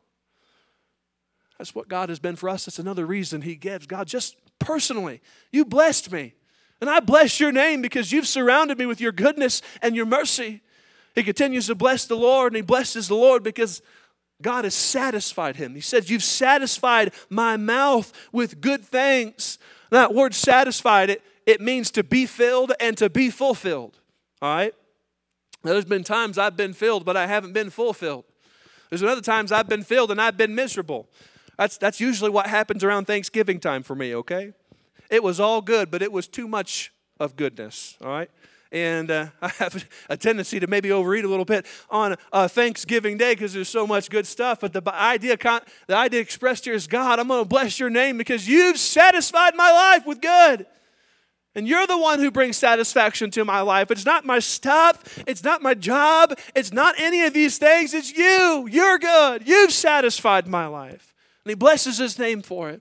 [1.56, 2.66] That's what God has been for us.
[2.66, 3.86] That's another reason He gives.
[3.86, 6.34] God, just personally, you blessed me.
[6.82, 10.60] And I bless your name because you've surrounded me with your goodness and your mercy.
[11.14, 13.80] He continues to bless the Lord, and he blesses the Lord because
[14.42, 15.74] God has satisfied him.
[15.74, 19.58] He says, You've satisfied my mouth with good things.
[19.88, 23.98] That word satisfied, it, it means to be filled and to be fulfilled.
[24.42, 24.74] All right?
[25.62, 28.26] There's been times I've been filled, but I haven't been fulfilled.
[28.90, 31.08] There's been other times I've been filled and I've been miserable.
[31.56, 34.52] That's, that's usually what happens around Thanksgiving time for me, okay?
[35.10, 38.30] It was all good, but it was too much of goodness, all right?
[38.70, 43.16] And uh, I have a tendency to maybe overeat a little bit on uh, Thanksgiving
[43.16, 44.60] Day because there's so much good stuff.
[44.60, 45.38] But the idea,
[45.86, 49.54] the idea expressed here is God, I'm going to bless your name because you've satisfied
[49.56, 50.66] my life with good.
[51.58, 53.90] And you're the one who brings satisfaction to my life.
[53.90, 55.18] It's not my stuff.
[55.26, 56.38] It's not my job.
[56.54, 57.94] It's not any of these things.
[57.94, 58.68] It's you.
[58.70, 59.48] You're good.
[59.48, 61.12] You've satisfied my life.
[61.44, 62.80] And he blesses his name for it.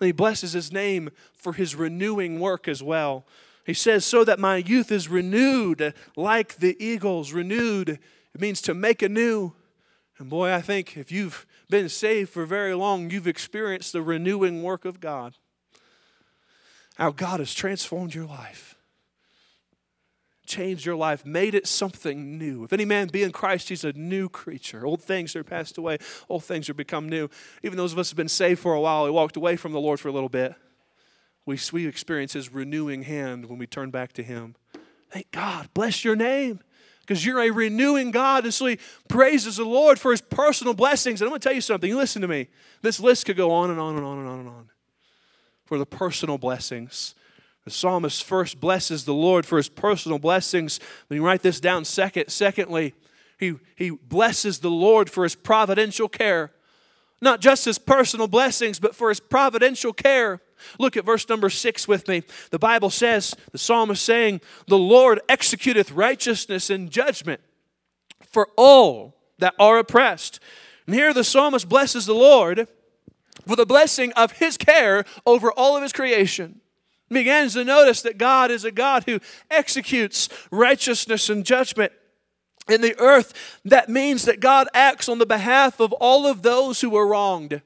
[0.00, 3.26] And he blesses his name for his renewing work as well.
[3.64, 7.32] He says, So that my youth is renewed like the eagles.
[7.32, 9.52] Renewed, it means to make anew.
[10.18, 14.64] And boy, I think if you've been saved for very long, you've experienced the renewing
[14.64, 15.36] work of God
[17.00, 18.76] how God has transformed your life,
[20.44, 22.62] changed your life, made it something new.
[22.62, 24.84] If any man be in Christ, he's a new creature.
[24.84, 25.96] Old things are passed away,
[26.28, 27.30] old things are become new.
[27.62, 29.72] Even those of us who have been saved for a while, we walked away from
[29.72, 30.54] the Lord for a little bit.
[31.46, 34.54] We, we experience his renewing hand when we turn back to him.
[35.10, 35.70] Thank God.
[35.72, 36.60] Bless your name.
[37.00, 38.44] because you're a renewing God.
[38.44, 41.22] And so he praises the Lord for his personal blessings.
[41.22, 41.96] And I'm going to tell you something.
[41.96, 42.48] Listen to me.
[42.82, 44.70] This list could go on and on and on and on and on
[45.70, 47.14] for the personal blessings.
[47.64, 50.80] The psalmist first blesses the Lord for his personal blessings.
[51.08, 51.84] Let me write this down.
[51.84, 52.92] Second, secondly,
[53.38, 56.50] he, he blesses the Lord for his providential care.
[57.22, 60.40] Not just his personal blessings, but for his providential care.
[60.80, 62.24] Look at verse number six with me.
[62.50, 67.40] The Bible says, the psalmist saying, The Lord executeth righteousness and judgment
[68.26, 70.40] for all that are oppressed.
[70.86, 72.66] And here the psalmist blesses the Lord
[73.46, 76.60] for the blessing of his care over all of his creation.
[77.08, 79.18] Begins to notice that God is a God who
[79.50, 81.92] executes righteousness and judgment
[82.68, 83.60] in the earth.
[83.64, 87.62] That means that God acts on the behalf of all of those who are wronged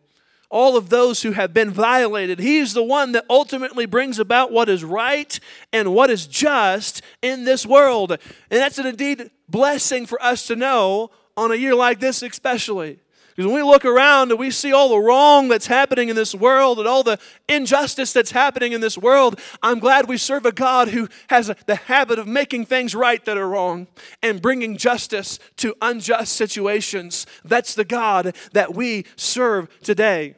[0.55, 2.39] all of those who have been violated.
[2.39, 5.41] He's the one that ultimately brings about what is right
[5.73, 8.13] and what is just in this world.
[8.13, 13.01] And that's an indeed blessing for us to know on a year like this, especially.
[13.35, 16.37] Because when we look around and we see all the wrong that's happening in this
[16.37, 17.19] world and all the
[17.49, 21.75] injustice that's happening in this world, I'm glad we serve a God who has the
[21.75, 23.89] habit of making things right that are wrong
[24.23, 27.27] and bringing justice to unjust situations.
[27.45, 30.37] That's the God that we serve today.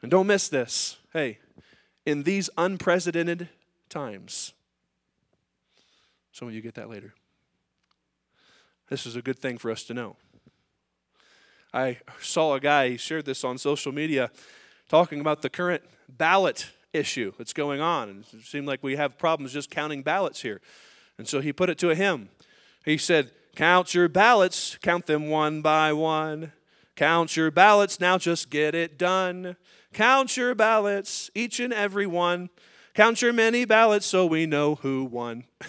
[0.00, 0.96] And don't miss this.
[1.12, 1.40] Hey,
[2.06, 3.50] in these unprecedented
[3.90, 4.54] times,
[6.32, 7.12] some of you get that later.
[8.88, 10.16] This is a good thing for us to know.
[11.72, 14.30] I saw a guy, he shared this on social media,
[14.88, 18.08] talking about the current ballot issue that's going on.
[18.08, 20.60] And it seemed like we have problems just counting ballots here.
[21.18, 22.30] And so he put it to a hymn.
[22.84, 26.52] He said, Count your ballots, count them one by one.
[26.94, 29.56] Count your ballots, now just get it done.
[29.92, 32.50] Count your ballots, each and every one.
[32.94, 35.44] Count your many ballots so we know who won.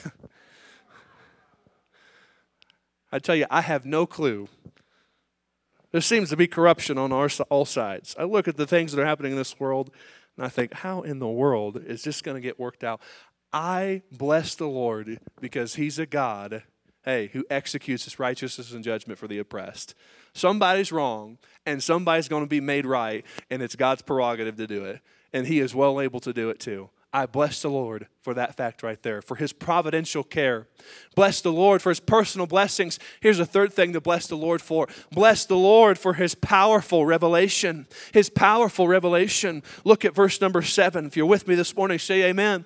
[3.11, 4.49] I tell you, I have no clue.
[5.91, 8.15] There seems to be corruption on our, all sides.
[8.17, 9.91] I look at the things that are happening in this world
[10.39, 13.01] and I think, how in the world is this going to get worked out?
[13.51, 16.63] I bless the Lord because He's a God,
[17.03, 19.95] hey, who executes His righteousness and judgment for the oppressed.
[20.33, 24.85] Somebody's wrong, and somebody's going to be made right, and it's God's prerogative to do
[24.85, 25.01] it.
[25.33, 26.89] And He is well able to do it too.
[27.11, 30.67] I bless the Lord for that fact right there, for His providential care.
[31.15, 32.99] Bless the Lord for His personal blessings.
[33.19, 37.07] Here's a third thing to bless the Lord for bless the Lord for His powerful
[37.07, 37.87] revelation.
[38.13, 39.63] His powerful revelation.
[39.83, 41.07] Look at verse number seven.
[41.07, 42.65] If you're with me this morning, say amen.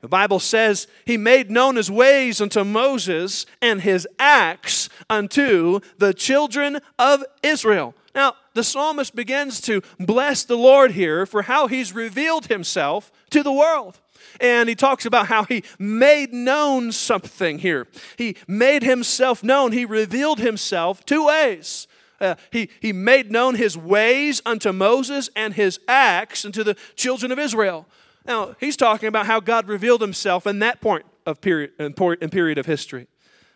[0.00, 6.14] The Bible says, He made known His ways unto Moses and His acts unto the
[6.14, 7.94] children of Israel.
[8.14, 13.42] Now, the psalmist begins to bless the Lord here for how He's revealed Himself to
[13.42, 14.00] the world.
[14.40, 17.86] And he talks about how he made known something here.
[18.18, 19.72] He made himself known.
[19.72, 21.86] He revealed himself two ways.
[22.20, 27.32] Uh, he, he made known his ways unto Moses and his acts unto the children
[27.32, 27.86] of Israel.
[28.26, 32.58] Now, he's talking about how God revealed himself in that point of period, in period
[32.58, 33.06] of history.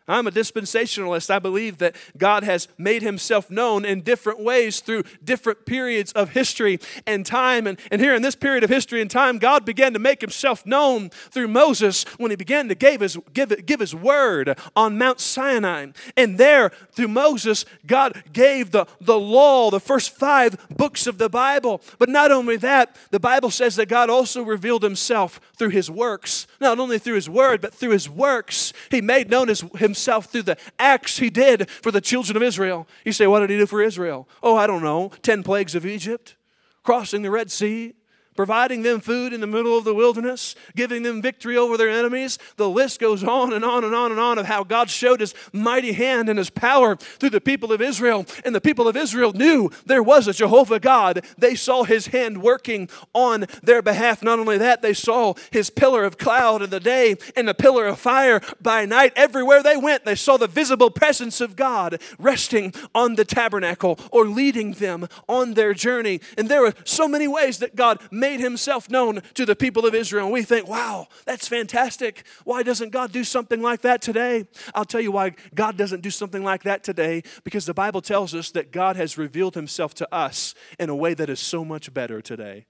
[0.09, 1.31] I'm a dispensationalist.
[1.31, 6.31] I believe that God has made himself known in different ways through different periods of
[6.31, 7.67] history and time.
[7.67, 10.67] And, and here in this period of history and time, God began to make himself
[10.67, 15.21] known through Moses when he began to give his, give, give his word on Mount
[15.21, 15.87] Sinai.
[16.17, 21.29] And there, through Moses, God gave the, the law, the first five books of the
[21.29, 21.83] Bible.
[21.99, 26.47] But not only that, the Bible says that God also revealed himself through his works.
[26.61, 28.73] Not only through his word, but through his works.
[28.91, 32.87] He made known his, himself through the acts he did for the children of Israel.
[33.05, 34.29] You say, what did he do for Israel?
[34.43, 35.11] Oh, I don't know.
[35.23, 36.37] Ten plagues of Egypt,
[36.83, 37.95] crossing the Red Sea,
[38.37, 42.39] providing them food in the middle of the wilderness, giving them victory over their enemies.
[42.57, 45.35] The list goes on and on and on and on of how God showed his
[45.53, 48.27] mighty hand and his power through the people of Israel.
[48.45, 51.25] And the people of Israel knew there was a Jehovah God.
[51.39, 54.23] They saw his hand working on their behalf.
[54.23, 57.87] Not only that, they saw his pillar of cloud in the day and the pillar
[57.87, 59.13] of fire by night.
[59.17, 64.27] Everywhere they went, they saw the visible presence of God resting on the tabernacle or
[64.27, 66.21] leading them on their journey.
[66.39, 69.95] And there were so many ways that God made himself known to the people of
[69.95, 70.27] Israel.
[70.27, 72.25] And we think, wow, that's fantastic.
[72.45, 74.47] Why doesn't God do something like that today?
[74.75, 78.35] I'll tell you why God doesn't do something like that today because the Bible tells
[78.35, 81.93] us that God has revealed himself to us in a way that is so much
[81.93, 82.67] better today.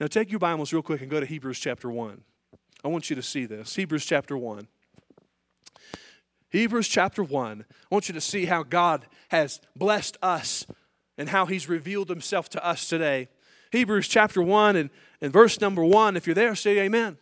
[0.00, 2.22] Now, take your Bibles real quick and go to Hebrews chapter 1.
[2.82, 3.76] I want you to see this.
[3.76, 4.66] Hebrews chapter 1.
[6.48, 7.64] Hebrews chapter 1.
[7.68, 10.66] I want you to see how God has blessed us
[11.16, 13.28] and how He's revealed Himself to us today.
[13.70, 14.90] Hebrews chapter 1 and,
[15.20, 16.16] and verse number 1.
[16.16, 17.18] If you're there, say amen.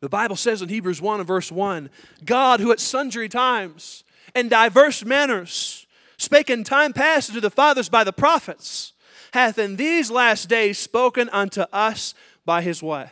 [0.00, 1.90] The Bible says in Hebrews 1 and verse 1
[2.24, 5.86] God, who at sundry times and diverse manners
[6.18, 8.92] spake in time past to the fathers by the prophets,
[9.32, 13.10] hath in these last days spoken unto us by his what?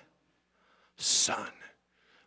[0.96, 1.48] Son.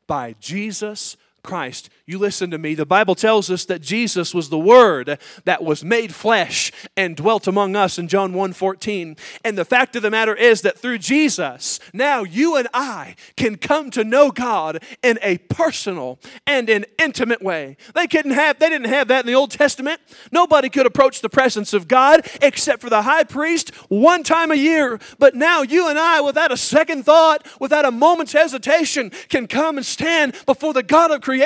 [0.05, 1.89] By Jesus Christ.
[2.05, 2.75] You listen to me.
[2.75, 7.47] The Bible tells us that Jesus was the Word that was made flesh and dwelt
[7.47, 9.15] among us in John 1 14.
[9.45, 13.55] And the fact of the matter is that through Jesus, now you and I can
[13.55, 17.77] come to know God in a personal and an intimate way.
[17.95, 20.01] They couldn't have, they didn't have that in the Old Testament.
[20.31, 24.55] Nobody could approach the presence of God except for the high priest one time a
[24.55, 24.99] year.
[25.17, 29.77] But now you and I, without a second thought, without a moment's hesitation, can come
[29.77, 31.36] and stand before the God of creation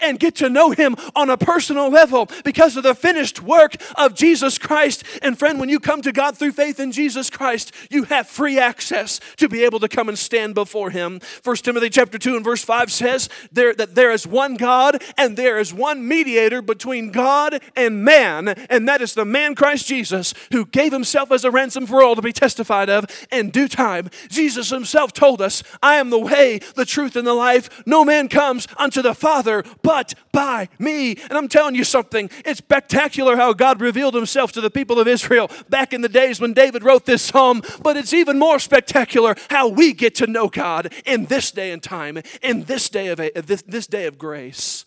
[0.00, 4.14] and get to know Him on a personal level because of the finished work of
[4.14, 5.04] Jesus Christ.
[5.22, 8.58] And friend, when you come to God through faith in Jesus Christ, you have free
[8.58, 11.20] access to be able to come and stand before Him.
[11.44, 15.36] 1 Timothy chapter 2 and verse 5 says there, that there is one God and
[15.36, 20.34] there is one mediator between God and man, and that is the man Christ Jesus
[20.52, 24.10] who gave Himself as a ransom for all to be testified of in due time.
[24.28, 27.82] Jesus Himself told us, I am the way, the truth, and the life.
[27.86, 31.16] No man comes unto the Father but by me.
[31.16, 35.08] And I'm telling you something, it's spectacular how God revealed himself to the people of
[35.08, 39.34] Israel back in the days when David wrote this psalm, but it's even more spectacular
[39.50, 43.18] how we get to know God in this day and time, in this day of,
[43.48, 44.84] this, this day of grace.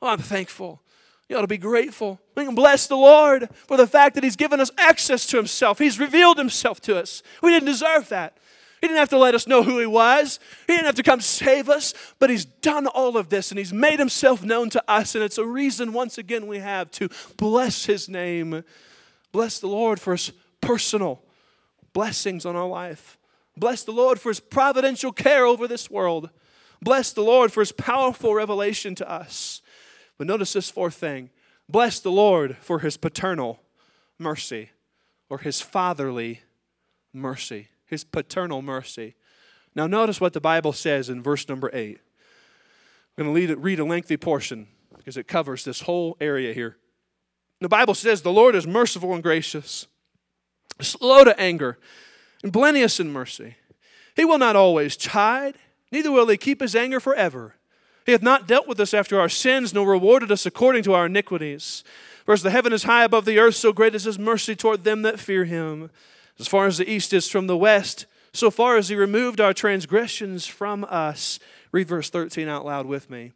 [0.00, 0.80] I'm thankful.
[1.28, 2.18] You ought to be grateful.
[2.34, 5.78] We can bless the Lord for the fact that He's given us access to Himself.
[5.78, 7.22] He's revealed Himself to us.
[7.42, 8.38] We didn't deserve that.
[8.82, 11.20] He didn't have to let us know who He was, He didn't have to come
[11.20, 15.14] save us, but He's done all of this and He's made Himself known to us.
[15.14, 18.64] And it's a reason, once again, we have to bless His name.
[19.30, 21.22] Bless the Lord for His personal
[21.92, 23.18] blessings on our life.
[23.56, 26.30] Bless the Lord for His providential care over this world.
[26.82, 29.62] Bless the Lord for His powerful revelation to us.
[30.18, 31.30] But notice this fourth thing
[31.68, 33.60] bless the Lord for His paternal
[34.18, 34.70] mercy
[35.30, 36.40] or His fatherly
[37.12, 39.14] mercy his paternal mercy.
[39.74, 41.98] Now, notice what the Bible says in verse number 8.
[43.18, 44.66] I'm going to read a lengthy portion
[44.96, 46.78] because it covers this whole area here.
[47.60, 49.86] The Bible says, The Lord is merciful and gracious,
[50.80, 51.78] slow to anger,
[52.42, 53.56] and plenteous in mercy.
[54.16, 55.56] He will not always chide,
[55.90, 57.56] neither will he keep his anger forever.
[58.06, 61.06] He hath not dealt with us after our sins, nor rewarded us according to our
[61.06, 61.84] iniquities.
[62.24, 64.84] For as the heaven is high above the earth, so great is his mercy toward
[64.84, 65.90] them that fear him.
[66.38, 69.52] As far as the east is from the west, so far as he removed our
[69.52, 71.38] transgressions from us.
[71.70, 73.32] Read verse 13 out loud with me.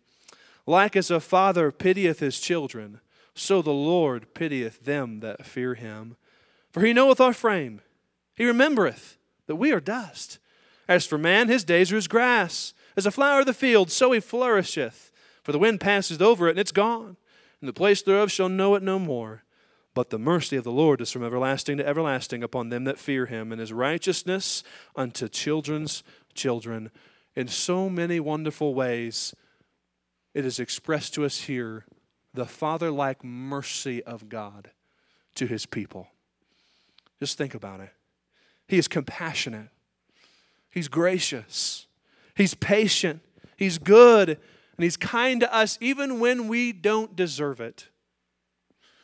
[0.66, 3.00] Like as a father pitieth his children,
[3.34, 6.16] so the Lord pitieth them that fear him.
[6.72, 7.80] For he knoweth our frame,
[8.34, 9.16] he remembereth
[9.46, 10.38] that we are dust.
[10.88, 14.12] As for man, his days are as grass, as a flower of the field, so
[14.12, 15.12] he flourisheth.
[15.42, 17.16] For the wind passeth over it, and it's gone,
[17.60, 19.44] and the place thereof shall know it no more.
[19.96, 23.24] But the mercy of the Lord is from everlasting to everlasting upon them that fear
[23.24, 24.62] him, and his righteousness
[24.94, 26.02] unto children's
[26.34, 26.90] children.
[27.34, 29.34] In so many wonderful ways,
[30.34, 31.86] it is expressed to us here
[32.34, 34.70] the father like mercy of God
[35.34, 36.08] to his people.
[37.18, 37.94] Just think about it.
[38.68, 39.68] He is compassionate,
[40.68, 41.86] he's gracious,
[42.34, 43.22] he's patient,
[43.56, 47.88] he's good, and he's kind to us even when we don't deserve it.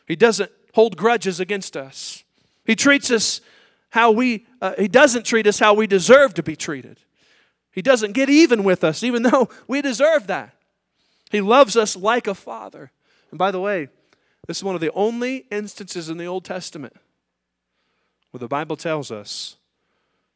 [0.06, 2.24] He doesn't hold grudges against us.
[2.64, 3.40] He treats us
[3.90, 7.00] how we, uh, he doesn't treat us how we deserve to be treated.
[7.72, 10.54] He doesn't get even with us, even though we deserve that.
[11.30, 12.90] He loves us like a father.
[13.30, 13.88] And by the way,
[14.46, 16.94] this is one of the only instances in the Old Testament
[18.30, 19.56] where the Bible tells us,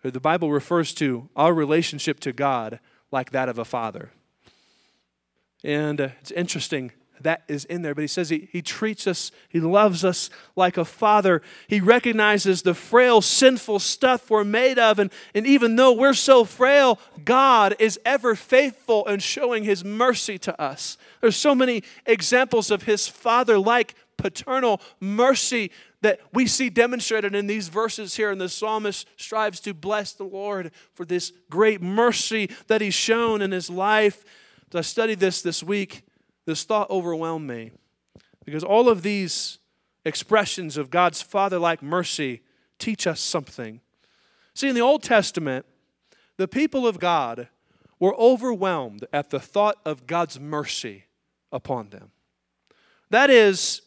[0.04, 2.78] or the Bible refers to our relationship to God
[3.10, 4.10] like that of a father.
[5.64, 7.94] And uh, it's interesting that is in there.
[7.94, 11.42] But he says he, he treats us, he loves us like a father.
[11.68, 14.98] He recognizes the frail, sinful stuff we're made of.
[14.98, 20.38] And, and even though we're so frail, God is ever faithful in showing his mercy
[20.38, 20.98] to us.
[21.20, 25.70] There's so many examples of his father like paternal mercy
[26.02, 28.30] that we see demonstrated in these verses here.
[28.30, 33.42] And the psalmist strives to bless the Lord for this great mercy that he's shown
[33.42, 34.24] in his life.
[34.72, 36.02] As I studied this this week,
[36.46, 37.72] this thought overwhelmed me
[38.44, 39.58] because all of these
[40.04, 42.42] expressions of God's father like mercy
[42.78, 43.80] teach us something.
[44.54, 45.66] See, in the Old Testament,
[46.36, 47.48] the people of God
[47.98, 51.04] were overwhelmed at the thought of God's mercy
[51.50, 52.10] upon them.
[53.10, 53.82] That is,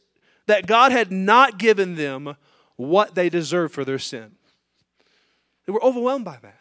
[0.47, 2.35] that God had not given them
[2.75, 4.31] what they deserved for their sin.
[5.65, 6.58] They were overwhelmed by that.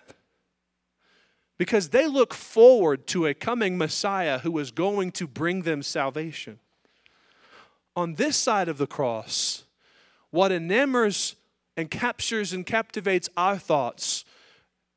[1.59, 6.61] Because they look forward to a coming Messiah who is going to bring them salvation.
[7.97, 9.65] On this side of the cross,
[10.31, 11.35] what enamors
[11.77, 14.25] and captures and captivates our thoughts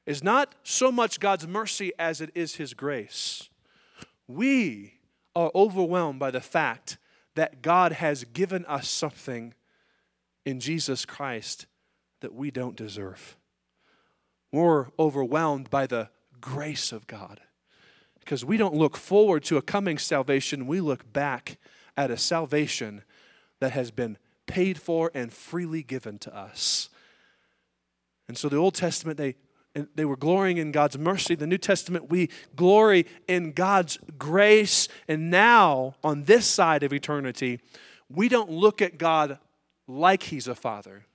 [0.05, 3.49] is not so much God's mercy as it is His grace.
[4.28, 4.95] We
[5.36, 6.97] are overwhelmed by the fact
[7.36, 9.53] that God has given us something
[10.45, 11.66] in Jesus Christ
[12.20, 13.38] that we don't deserve.
[14.51, 16.09] We're overwhelmed by the
[16.41, 17.39] grace of God
[18.19, 21.57] because we don't look forward to a coming salvation, we look back
[21.97, 23.03] at a salvation
[23.59, 24.17] that has been
[24.47, 26.89] paid for and freely given to us.
[28.27, 29.35] And so the Old Testament, they,
[29.95, 31.35] they were glorying in God's mercy.
[31.35, 34.87] The New Testament, we glory in God's grace.
[35.07, 37.59] And now, on this side of eternity,
[38.09, 39.39] we don't look at God
[39.87, 41.05] like He's a father,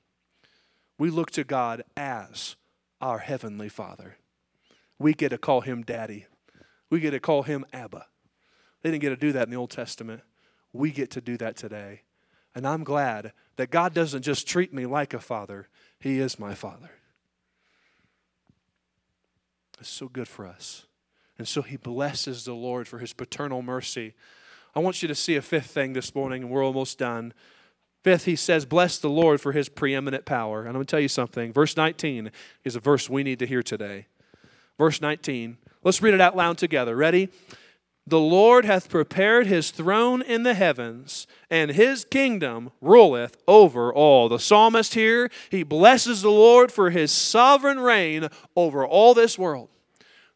[0.98, 2.56] we look to God as
[3.00, 4.16] our Heavenly Father.
[4.98, 6.26] We get to call Him Daddy,
[6.90, 8.06] we get to call Him Abba.
[8.82, 10.22] They didn't get to do that in the Old Testament.
[10.72, 12.02] We get to do that today.
[12.54, 15.68] And I'm glad that God doesn't just treat me like a father,
[15.98, 16.90] He is my Father.
[19.80, 20.86] It's so good for us.
[21.38, 24.14] And so He blesses the Lord for His paternal mercy.
[24.74, 27.32] I want you to see a fifth thing this morning, and we're almost done.
[28.04, 30.60] Fifth, he says, Bless the Lord for his preeminent power.
[30.60, 31.52] And I'm going to tell you something.
[31.52, 32.30] Verse 19
[32.62, 34.06] is a verse we need to hear today.
[34.78, 35.58] Verse 19.
[35.82, 36.96] Let's read it out loud together.
[36.96, 37.28] Ready?
[38.08, 44.28] The Lord hath prepared his throne in the heavens, and his kingdom ruleth over all.
[44.28, 49.70] The psalmist here, he blesses the Lord for his sovereign reign over all this world.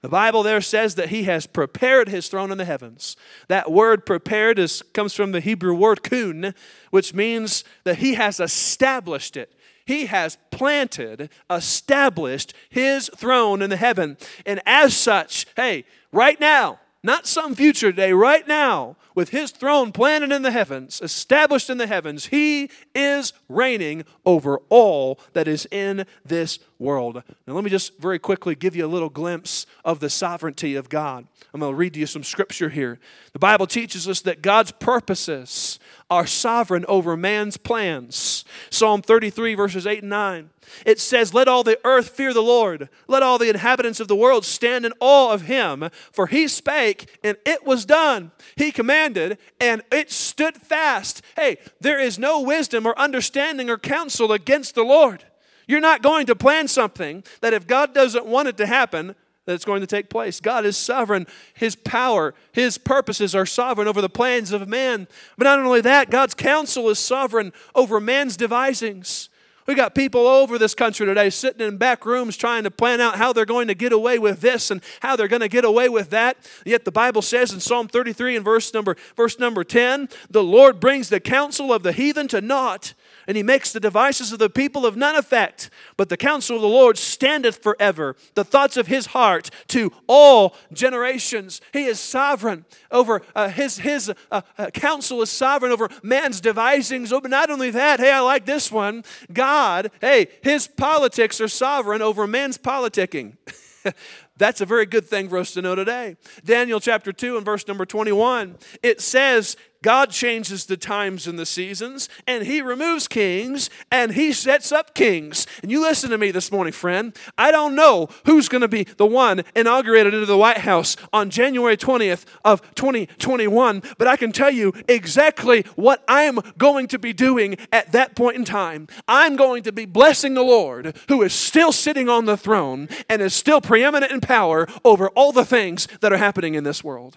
[0.03, 3.17] The Bible there says that he has prepared his throne in the heavens.
[3.49, 6.55] That word prepared is, comes from the Hebrew word kun,
[6.91, 9.55] which means that he has established it.
[9.91, 14.19] He has planted, established his throne in the heaven.
[14.47, 19.91] And as such, hey, right now, not some future day, right now, with his throne
[19.91, 25.67] planted in the heavens, established in the heavens, he is reigning over all that is
[25.73, 27.23] in this world.
[27.47, 30.89] Now, let me just very quickly give you a little glimpse of the sovereignty of
[30.89, 31.27] God.
[31.53, 32.99] I'm going to read to you some scripture here.
[33.33, 35.79] The Bible teaches us that God's purposes
[36.09, 38.45] are sovereign over man's plans.
[38.71, 40.51] Psalm 33, verses 8 and 9.
[40.87, 42.89] It says, Let all the earth fear the Lord.
[43.09, 45.89] Let all the inhabitants of the world stand in awe of him.
[46.13, 48.31] For he spake, and it was done.
[48.57, 51.23] He commanded, and it stood fast.
[51.37, 55.25] Hey, there is no wisdom or understanding or counsel against the Lord.
[55.71, 59.15] You're not going to plan something that if God doesn't want it to happen,
[59.47, 60.41] that it's going to take place.
[60.41, 61.29] God is sovereign.
[61.55, 65.07] His power, His purposes are sovereign over the plans of man.
[65.39, 69.29] But not only that, God's counsel is sovereign over man's devisings.
[69.69, 73.15] We got people over this country today sitting in back rooms trying to plan out
[73.15, 75.89] how they're going to get away with this and how they're going to get away
[75.89, 76.37] with that.
[76.67, 80.81] Yet the Bible says in Psalm 33 and verse number verse number 10, the Lord
[80.81, 82.95] brings the counsel of the heathen to naught
[83.31, 85.71] and he makes the devices of the people of none effect.
[85.97, 90.57] But the counsel of the Lord standeth forever, the thoughts of his heart to all
[90.73, 91.61] generations.
[91.73, 97.13] He is sovereign over uh, his, his uh, uh, counsel is sovereign over man's devisings.
[97.13, 99.05] Oh, but not only that, hey, I like this one.
[99.33, 103.37] God, hey, his politics are sovereign over man's politicking.
[104.39, 106.17] That's a very good thing for us to know today.
[106.45, 111.47] Daniel chapter 2 and verse number 21, it says, God changes the times and the
[111.47, 115.47] seasons, and He removes kings and He sets up kings.
[115.63, 117.17] And you listen to me this morning, friend.
[117.39, 121.31] I don't know who's going to be the one inaugurated into the White House on
[121.31, 127.13] January 20th of 2021, but I can tell you exactly what I'm going to be
[127.13, 128.87] doing at that point in time.
[129.09, 133.23] I'm going to be blessing the Lord, who is still sitting on the throne and
[133.23, 137.17] is still preeminent in power over all the things that are happening in this world.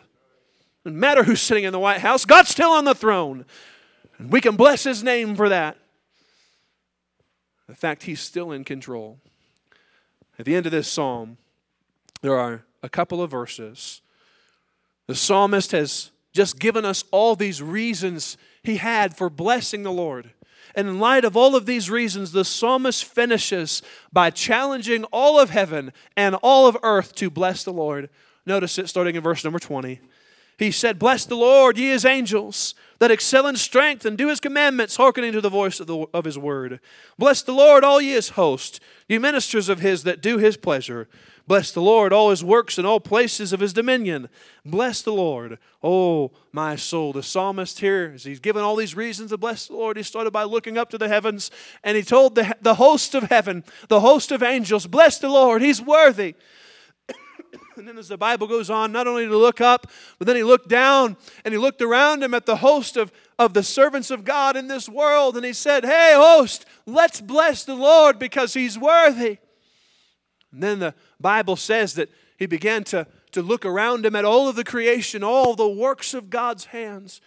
[0.84, 3.46] Doesn't matter who's sitting in the White House, God's still on the throne.
[4.18, 5.78] And we can bless his name for that.
[7.68, 9.20] The fact, he's still in control.
[10.38, 11.38] At the end of this psalm,
[12.22, 14.02] there are a couple of verses.
[15.08, 20.32] The psalmist has just given us all these reasons he had for blessing the Lord.
[20.76, 23.82] And in light of all of these reasons, the psalmist finishes
[24.12, 28.10] by challenging all of heaven and all of earth to bless the Lord.
[28.46, 30.00] Notice it starting in verse number 20.
[30.64, 34.40] He said, Bless the Lord, ye his angels, that excel in strength and do his
[34.40, 36.80] commandments, hearkening to the voice of, the, of his word.
[37.18, 41.10] Bless the Lord, all ye his host, ye ministers of his that do his pleasure.
[41.46, 44.30] Bless the Lord, all his works in all places of his dominion.
[44.64, 47.12] Bless the Lord, oh my soul.
[47.12, 50.32] The psalmist here, as he's given all these reasons to bless the Lord, he started
[50.32, 51.52] by looking up to the heavens
[51.84, 55.62] and he told the, the host of heaven, the host of angels, Bless the Lord,
[55.62, 56.36] he's worthy.
[57.76, 59.88] And then, as the Bible goes on, not only to look up,
[60.20, 63.54] but then he looked down and he looked around him at the host of, of
[63.54, 65.36] the servants of God in this world.
[65.36, 69.40] And he said, Hey, host, let's bless the Lord because he's worthy.
[70.52, 74.48] And then the Bible says that he began to, to look around him at all
[74.48, 77.22] of the creation, all the works of God's hands.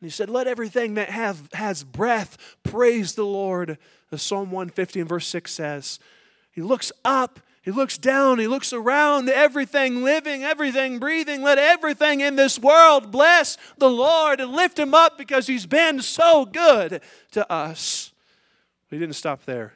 [0.00, 3.78] And he said, Let everything that have, has breath praise the Lord,
[4.10, 6.00] as Psalm 150 and verse 6 says.
[6.50, 11.40] He looks up he looks down, he looks around, everything living, everything breathing.
[11.40, 16.02] Let everything in this world bless the Lord and lift him up because he's been
[16.02, 17.00] so good
[17.30, 18.12] to us.
[18.88, 19.72] But he didn't stop there.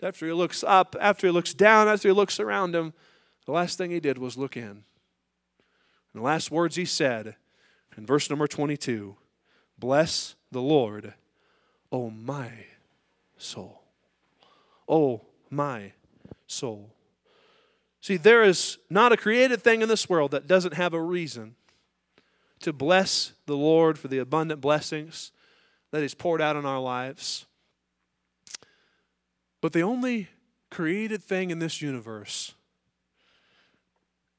[0.00, 2.92] After he looks up, after he looks down, after he looks around him,
[3.44, 4.62] the last thing he did was look in.
[4.62, 4.84] And
[6.14, 7.34] the last words he said
[7.96, 9.16] in verse number 22
[9.80, 11.14] Bless the Lord,
[11.90, 12.52] O my
[13.36, 13.82] soul.
[14.88, 15.92] O my
[16.46, 16.94] soul.
[18.00, 21.54] See, there is not a created thing in this world that doesn't have a reason
[22.60, 25.32] to bless the Lord for the abundant blessings
[25.90, 27.46] that He's poured out on our lives.
[29.60, 30.28] But the only
[30.70, 32.54] created thing in this universe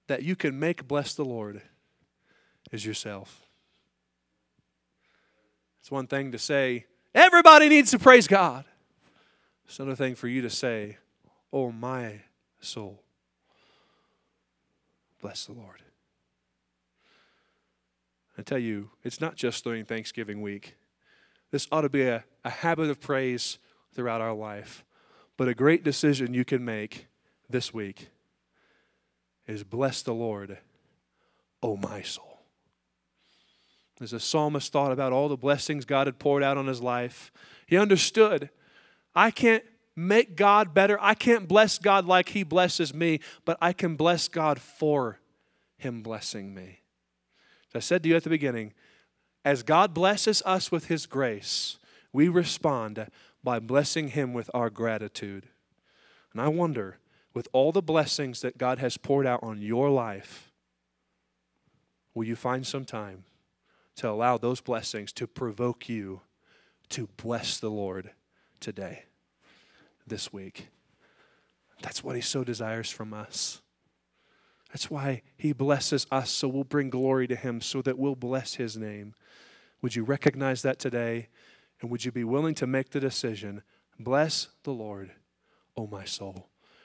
[0.08, 1.62] that you can make bless the Lord
[2.72, 3.42] is yourself.
[5.80, 8.66] It's one thing to say, everybody needs to praise God.
[9.66, 10.98] It's another thing for you to say,
[11.52, 12.22] oh my
[12.60, 13.02] soul.
[15.22, 15.82] Bless the Lord.
[18.38, 20.76] I tell you, it's not just during Thanksgiving week.
[21.52, 23.60] This ought to be a, a habit of praise
[23.94, 24.84] throughout our life.
[25.38, 27.08] But a great decision you can make
[27.50, 28.10] this week
[29.48, 30.58] is bless the Lord,
[31.62, 32.40] oh my soul.
[34.02, 37.32] As the psalmist thought about all the blessings God had poured out on his life,
[37.66, 38.50] he understood
[39.16, 39.64] I can't
[39.96, 40.98] make God better.
[41.02, 45.20] I can't bless God like He blesses me, but I can bless God for
[45.78, 46.82] Him blessing me.
[47.70, 48.74] As I said to you at the beginning,
[49.44, 51.78] as God blesses us with His grace,
[52.12, 53.08] we respond
[53.44, 55.48] by blessing Him with our gratitude.
[56.34, 56.98] And I wonder,
[57.34, 60.52] with all the blessings that God has poured out on your life,
[62.14, 63.26] will you find some time
[63.98, 66.22] to allow those blessings to provoke you
[66.90, 68.12] to bless the Lord
[68.60, 69.04] today?
[70.08, 70.68] This week.
[71.82, 73.62] That's what He so desires from us.
[74.70, 78.56] That's why He blesses us so we'll bring glory to Him, so that we'll bless
[78.56, 79.14] His name.
[79.82, 81.30] Would you recognize that today?
[81.82, 83.62] And would you be willing to make the decision?
[84.00, 85.12] Bless the Lord,
[85.78, 86.50] O oh my soul.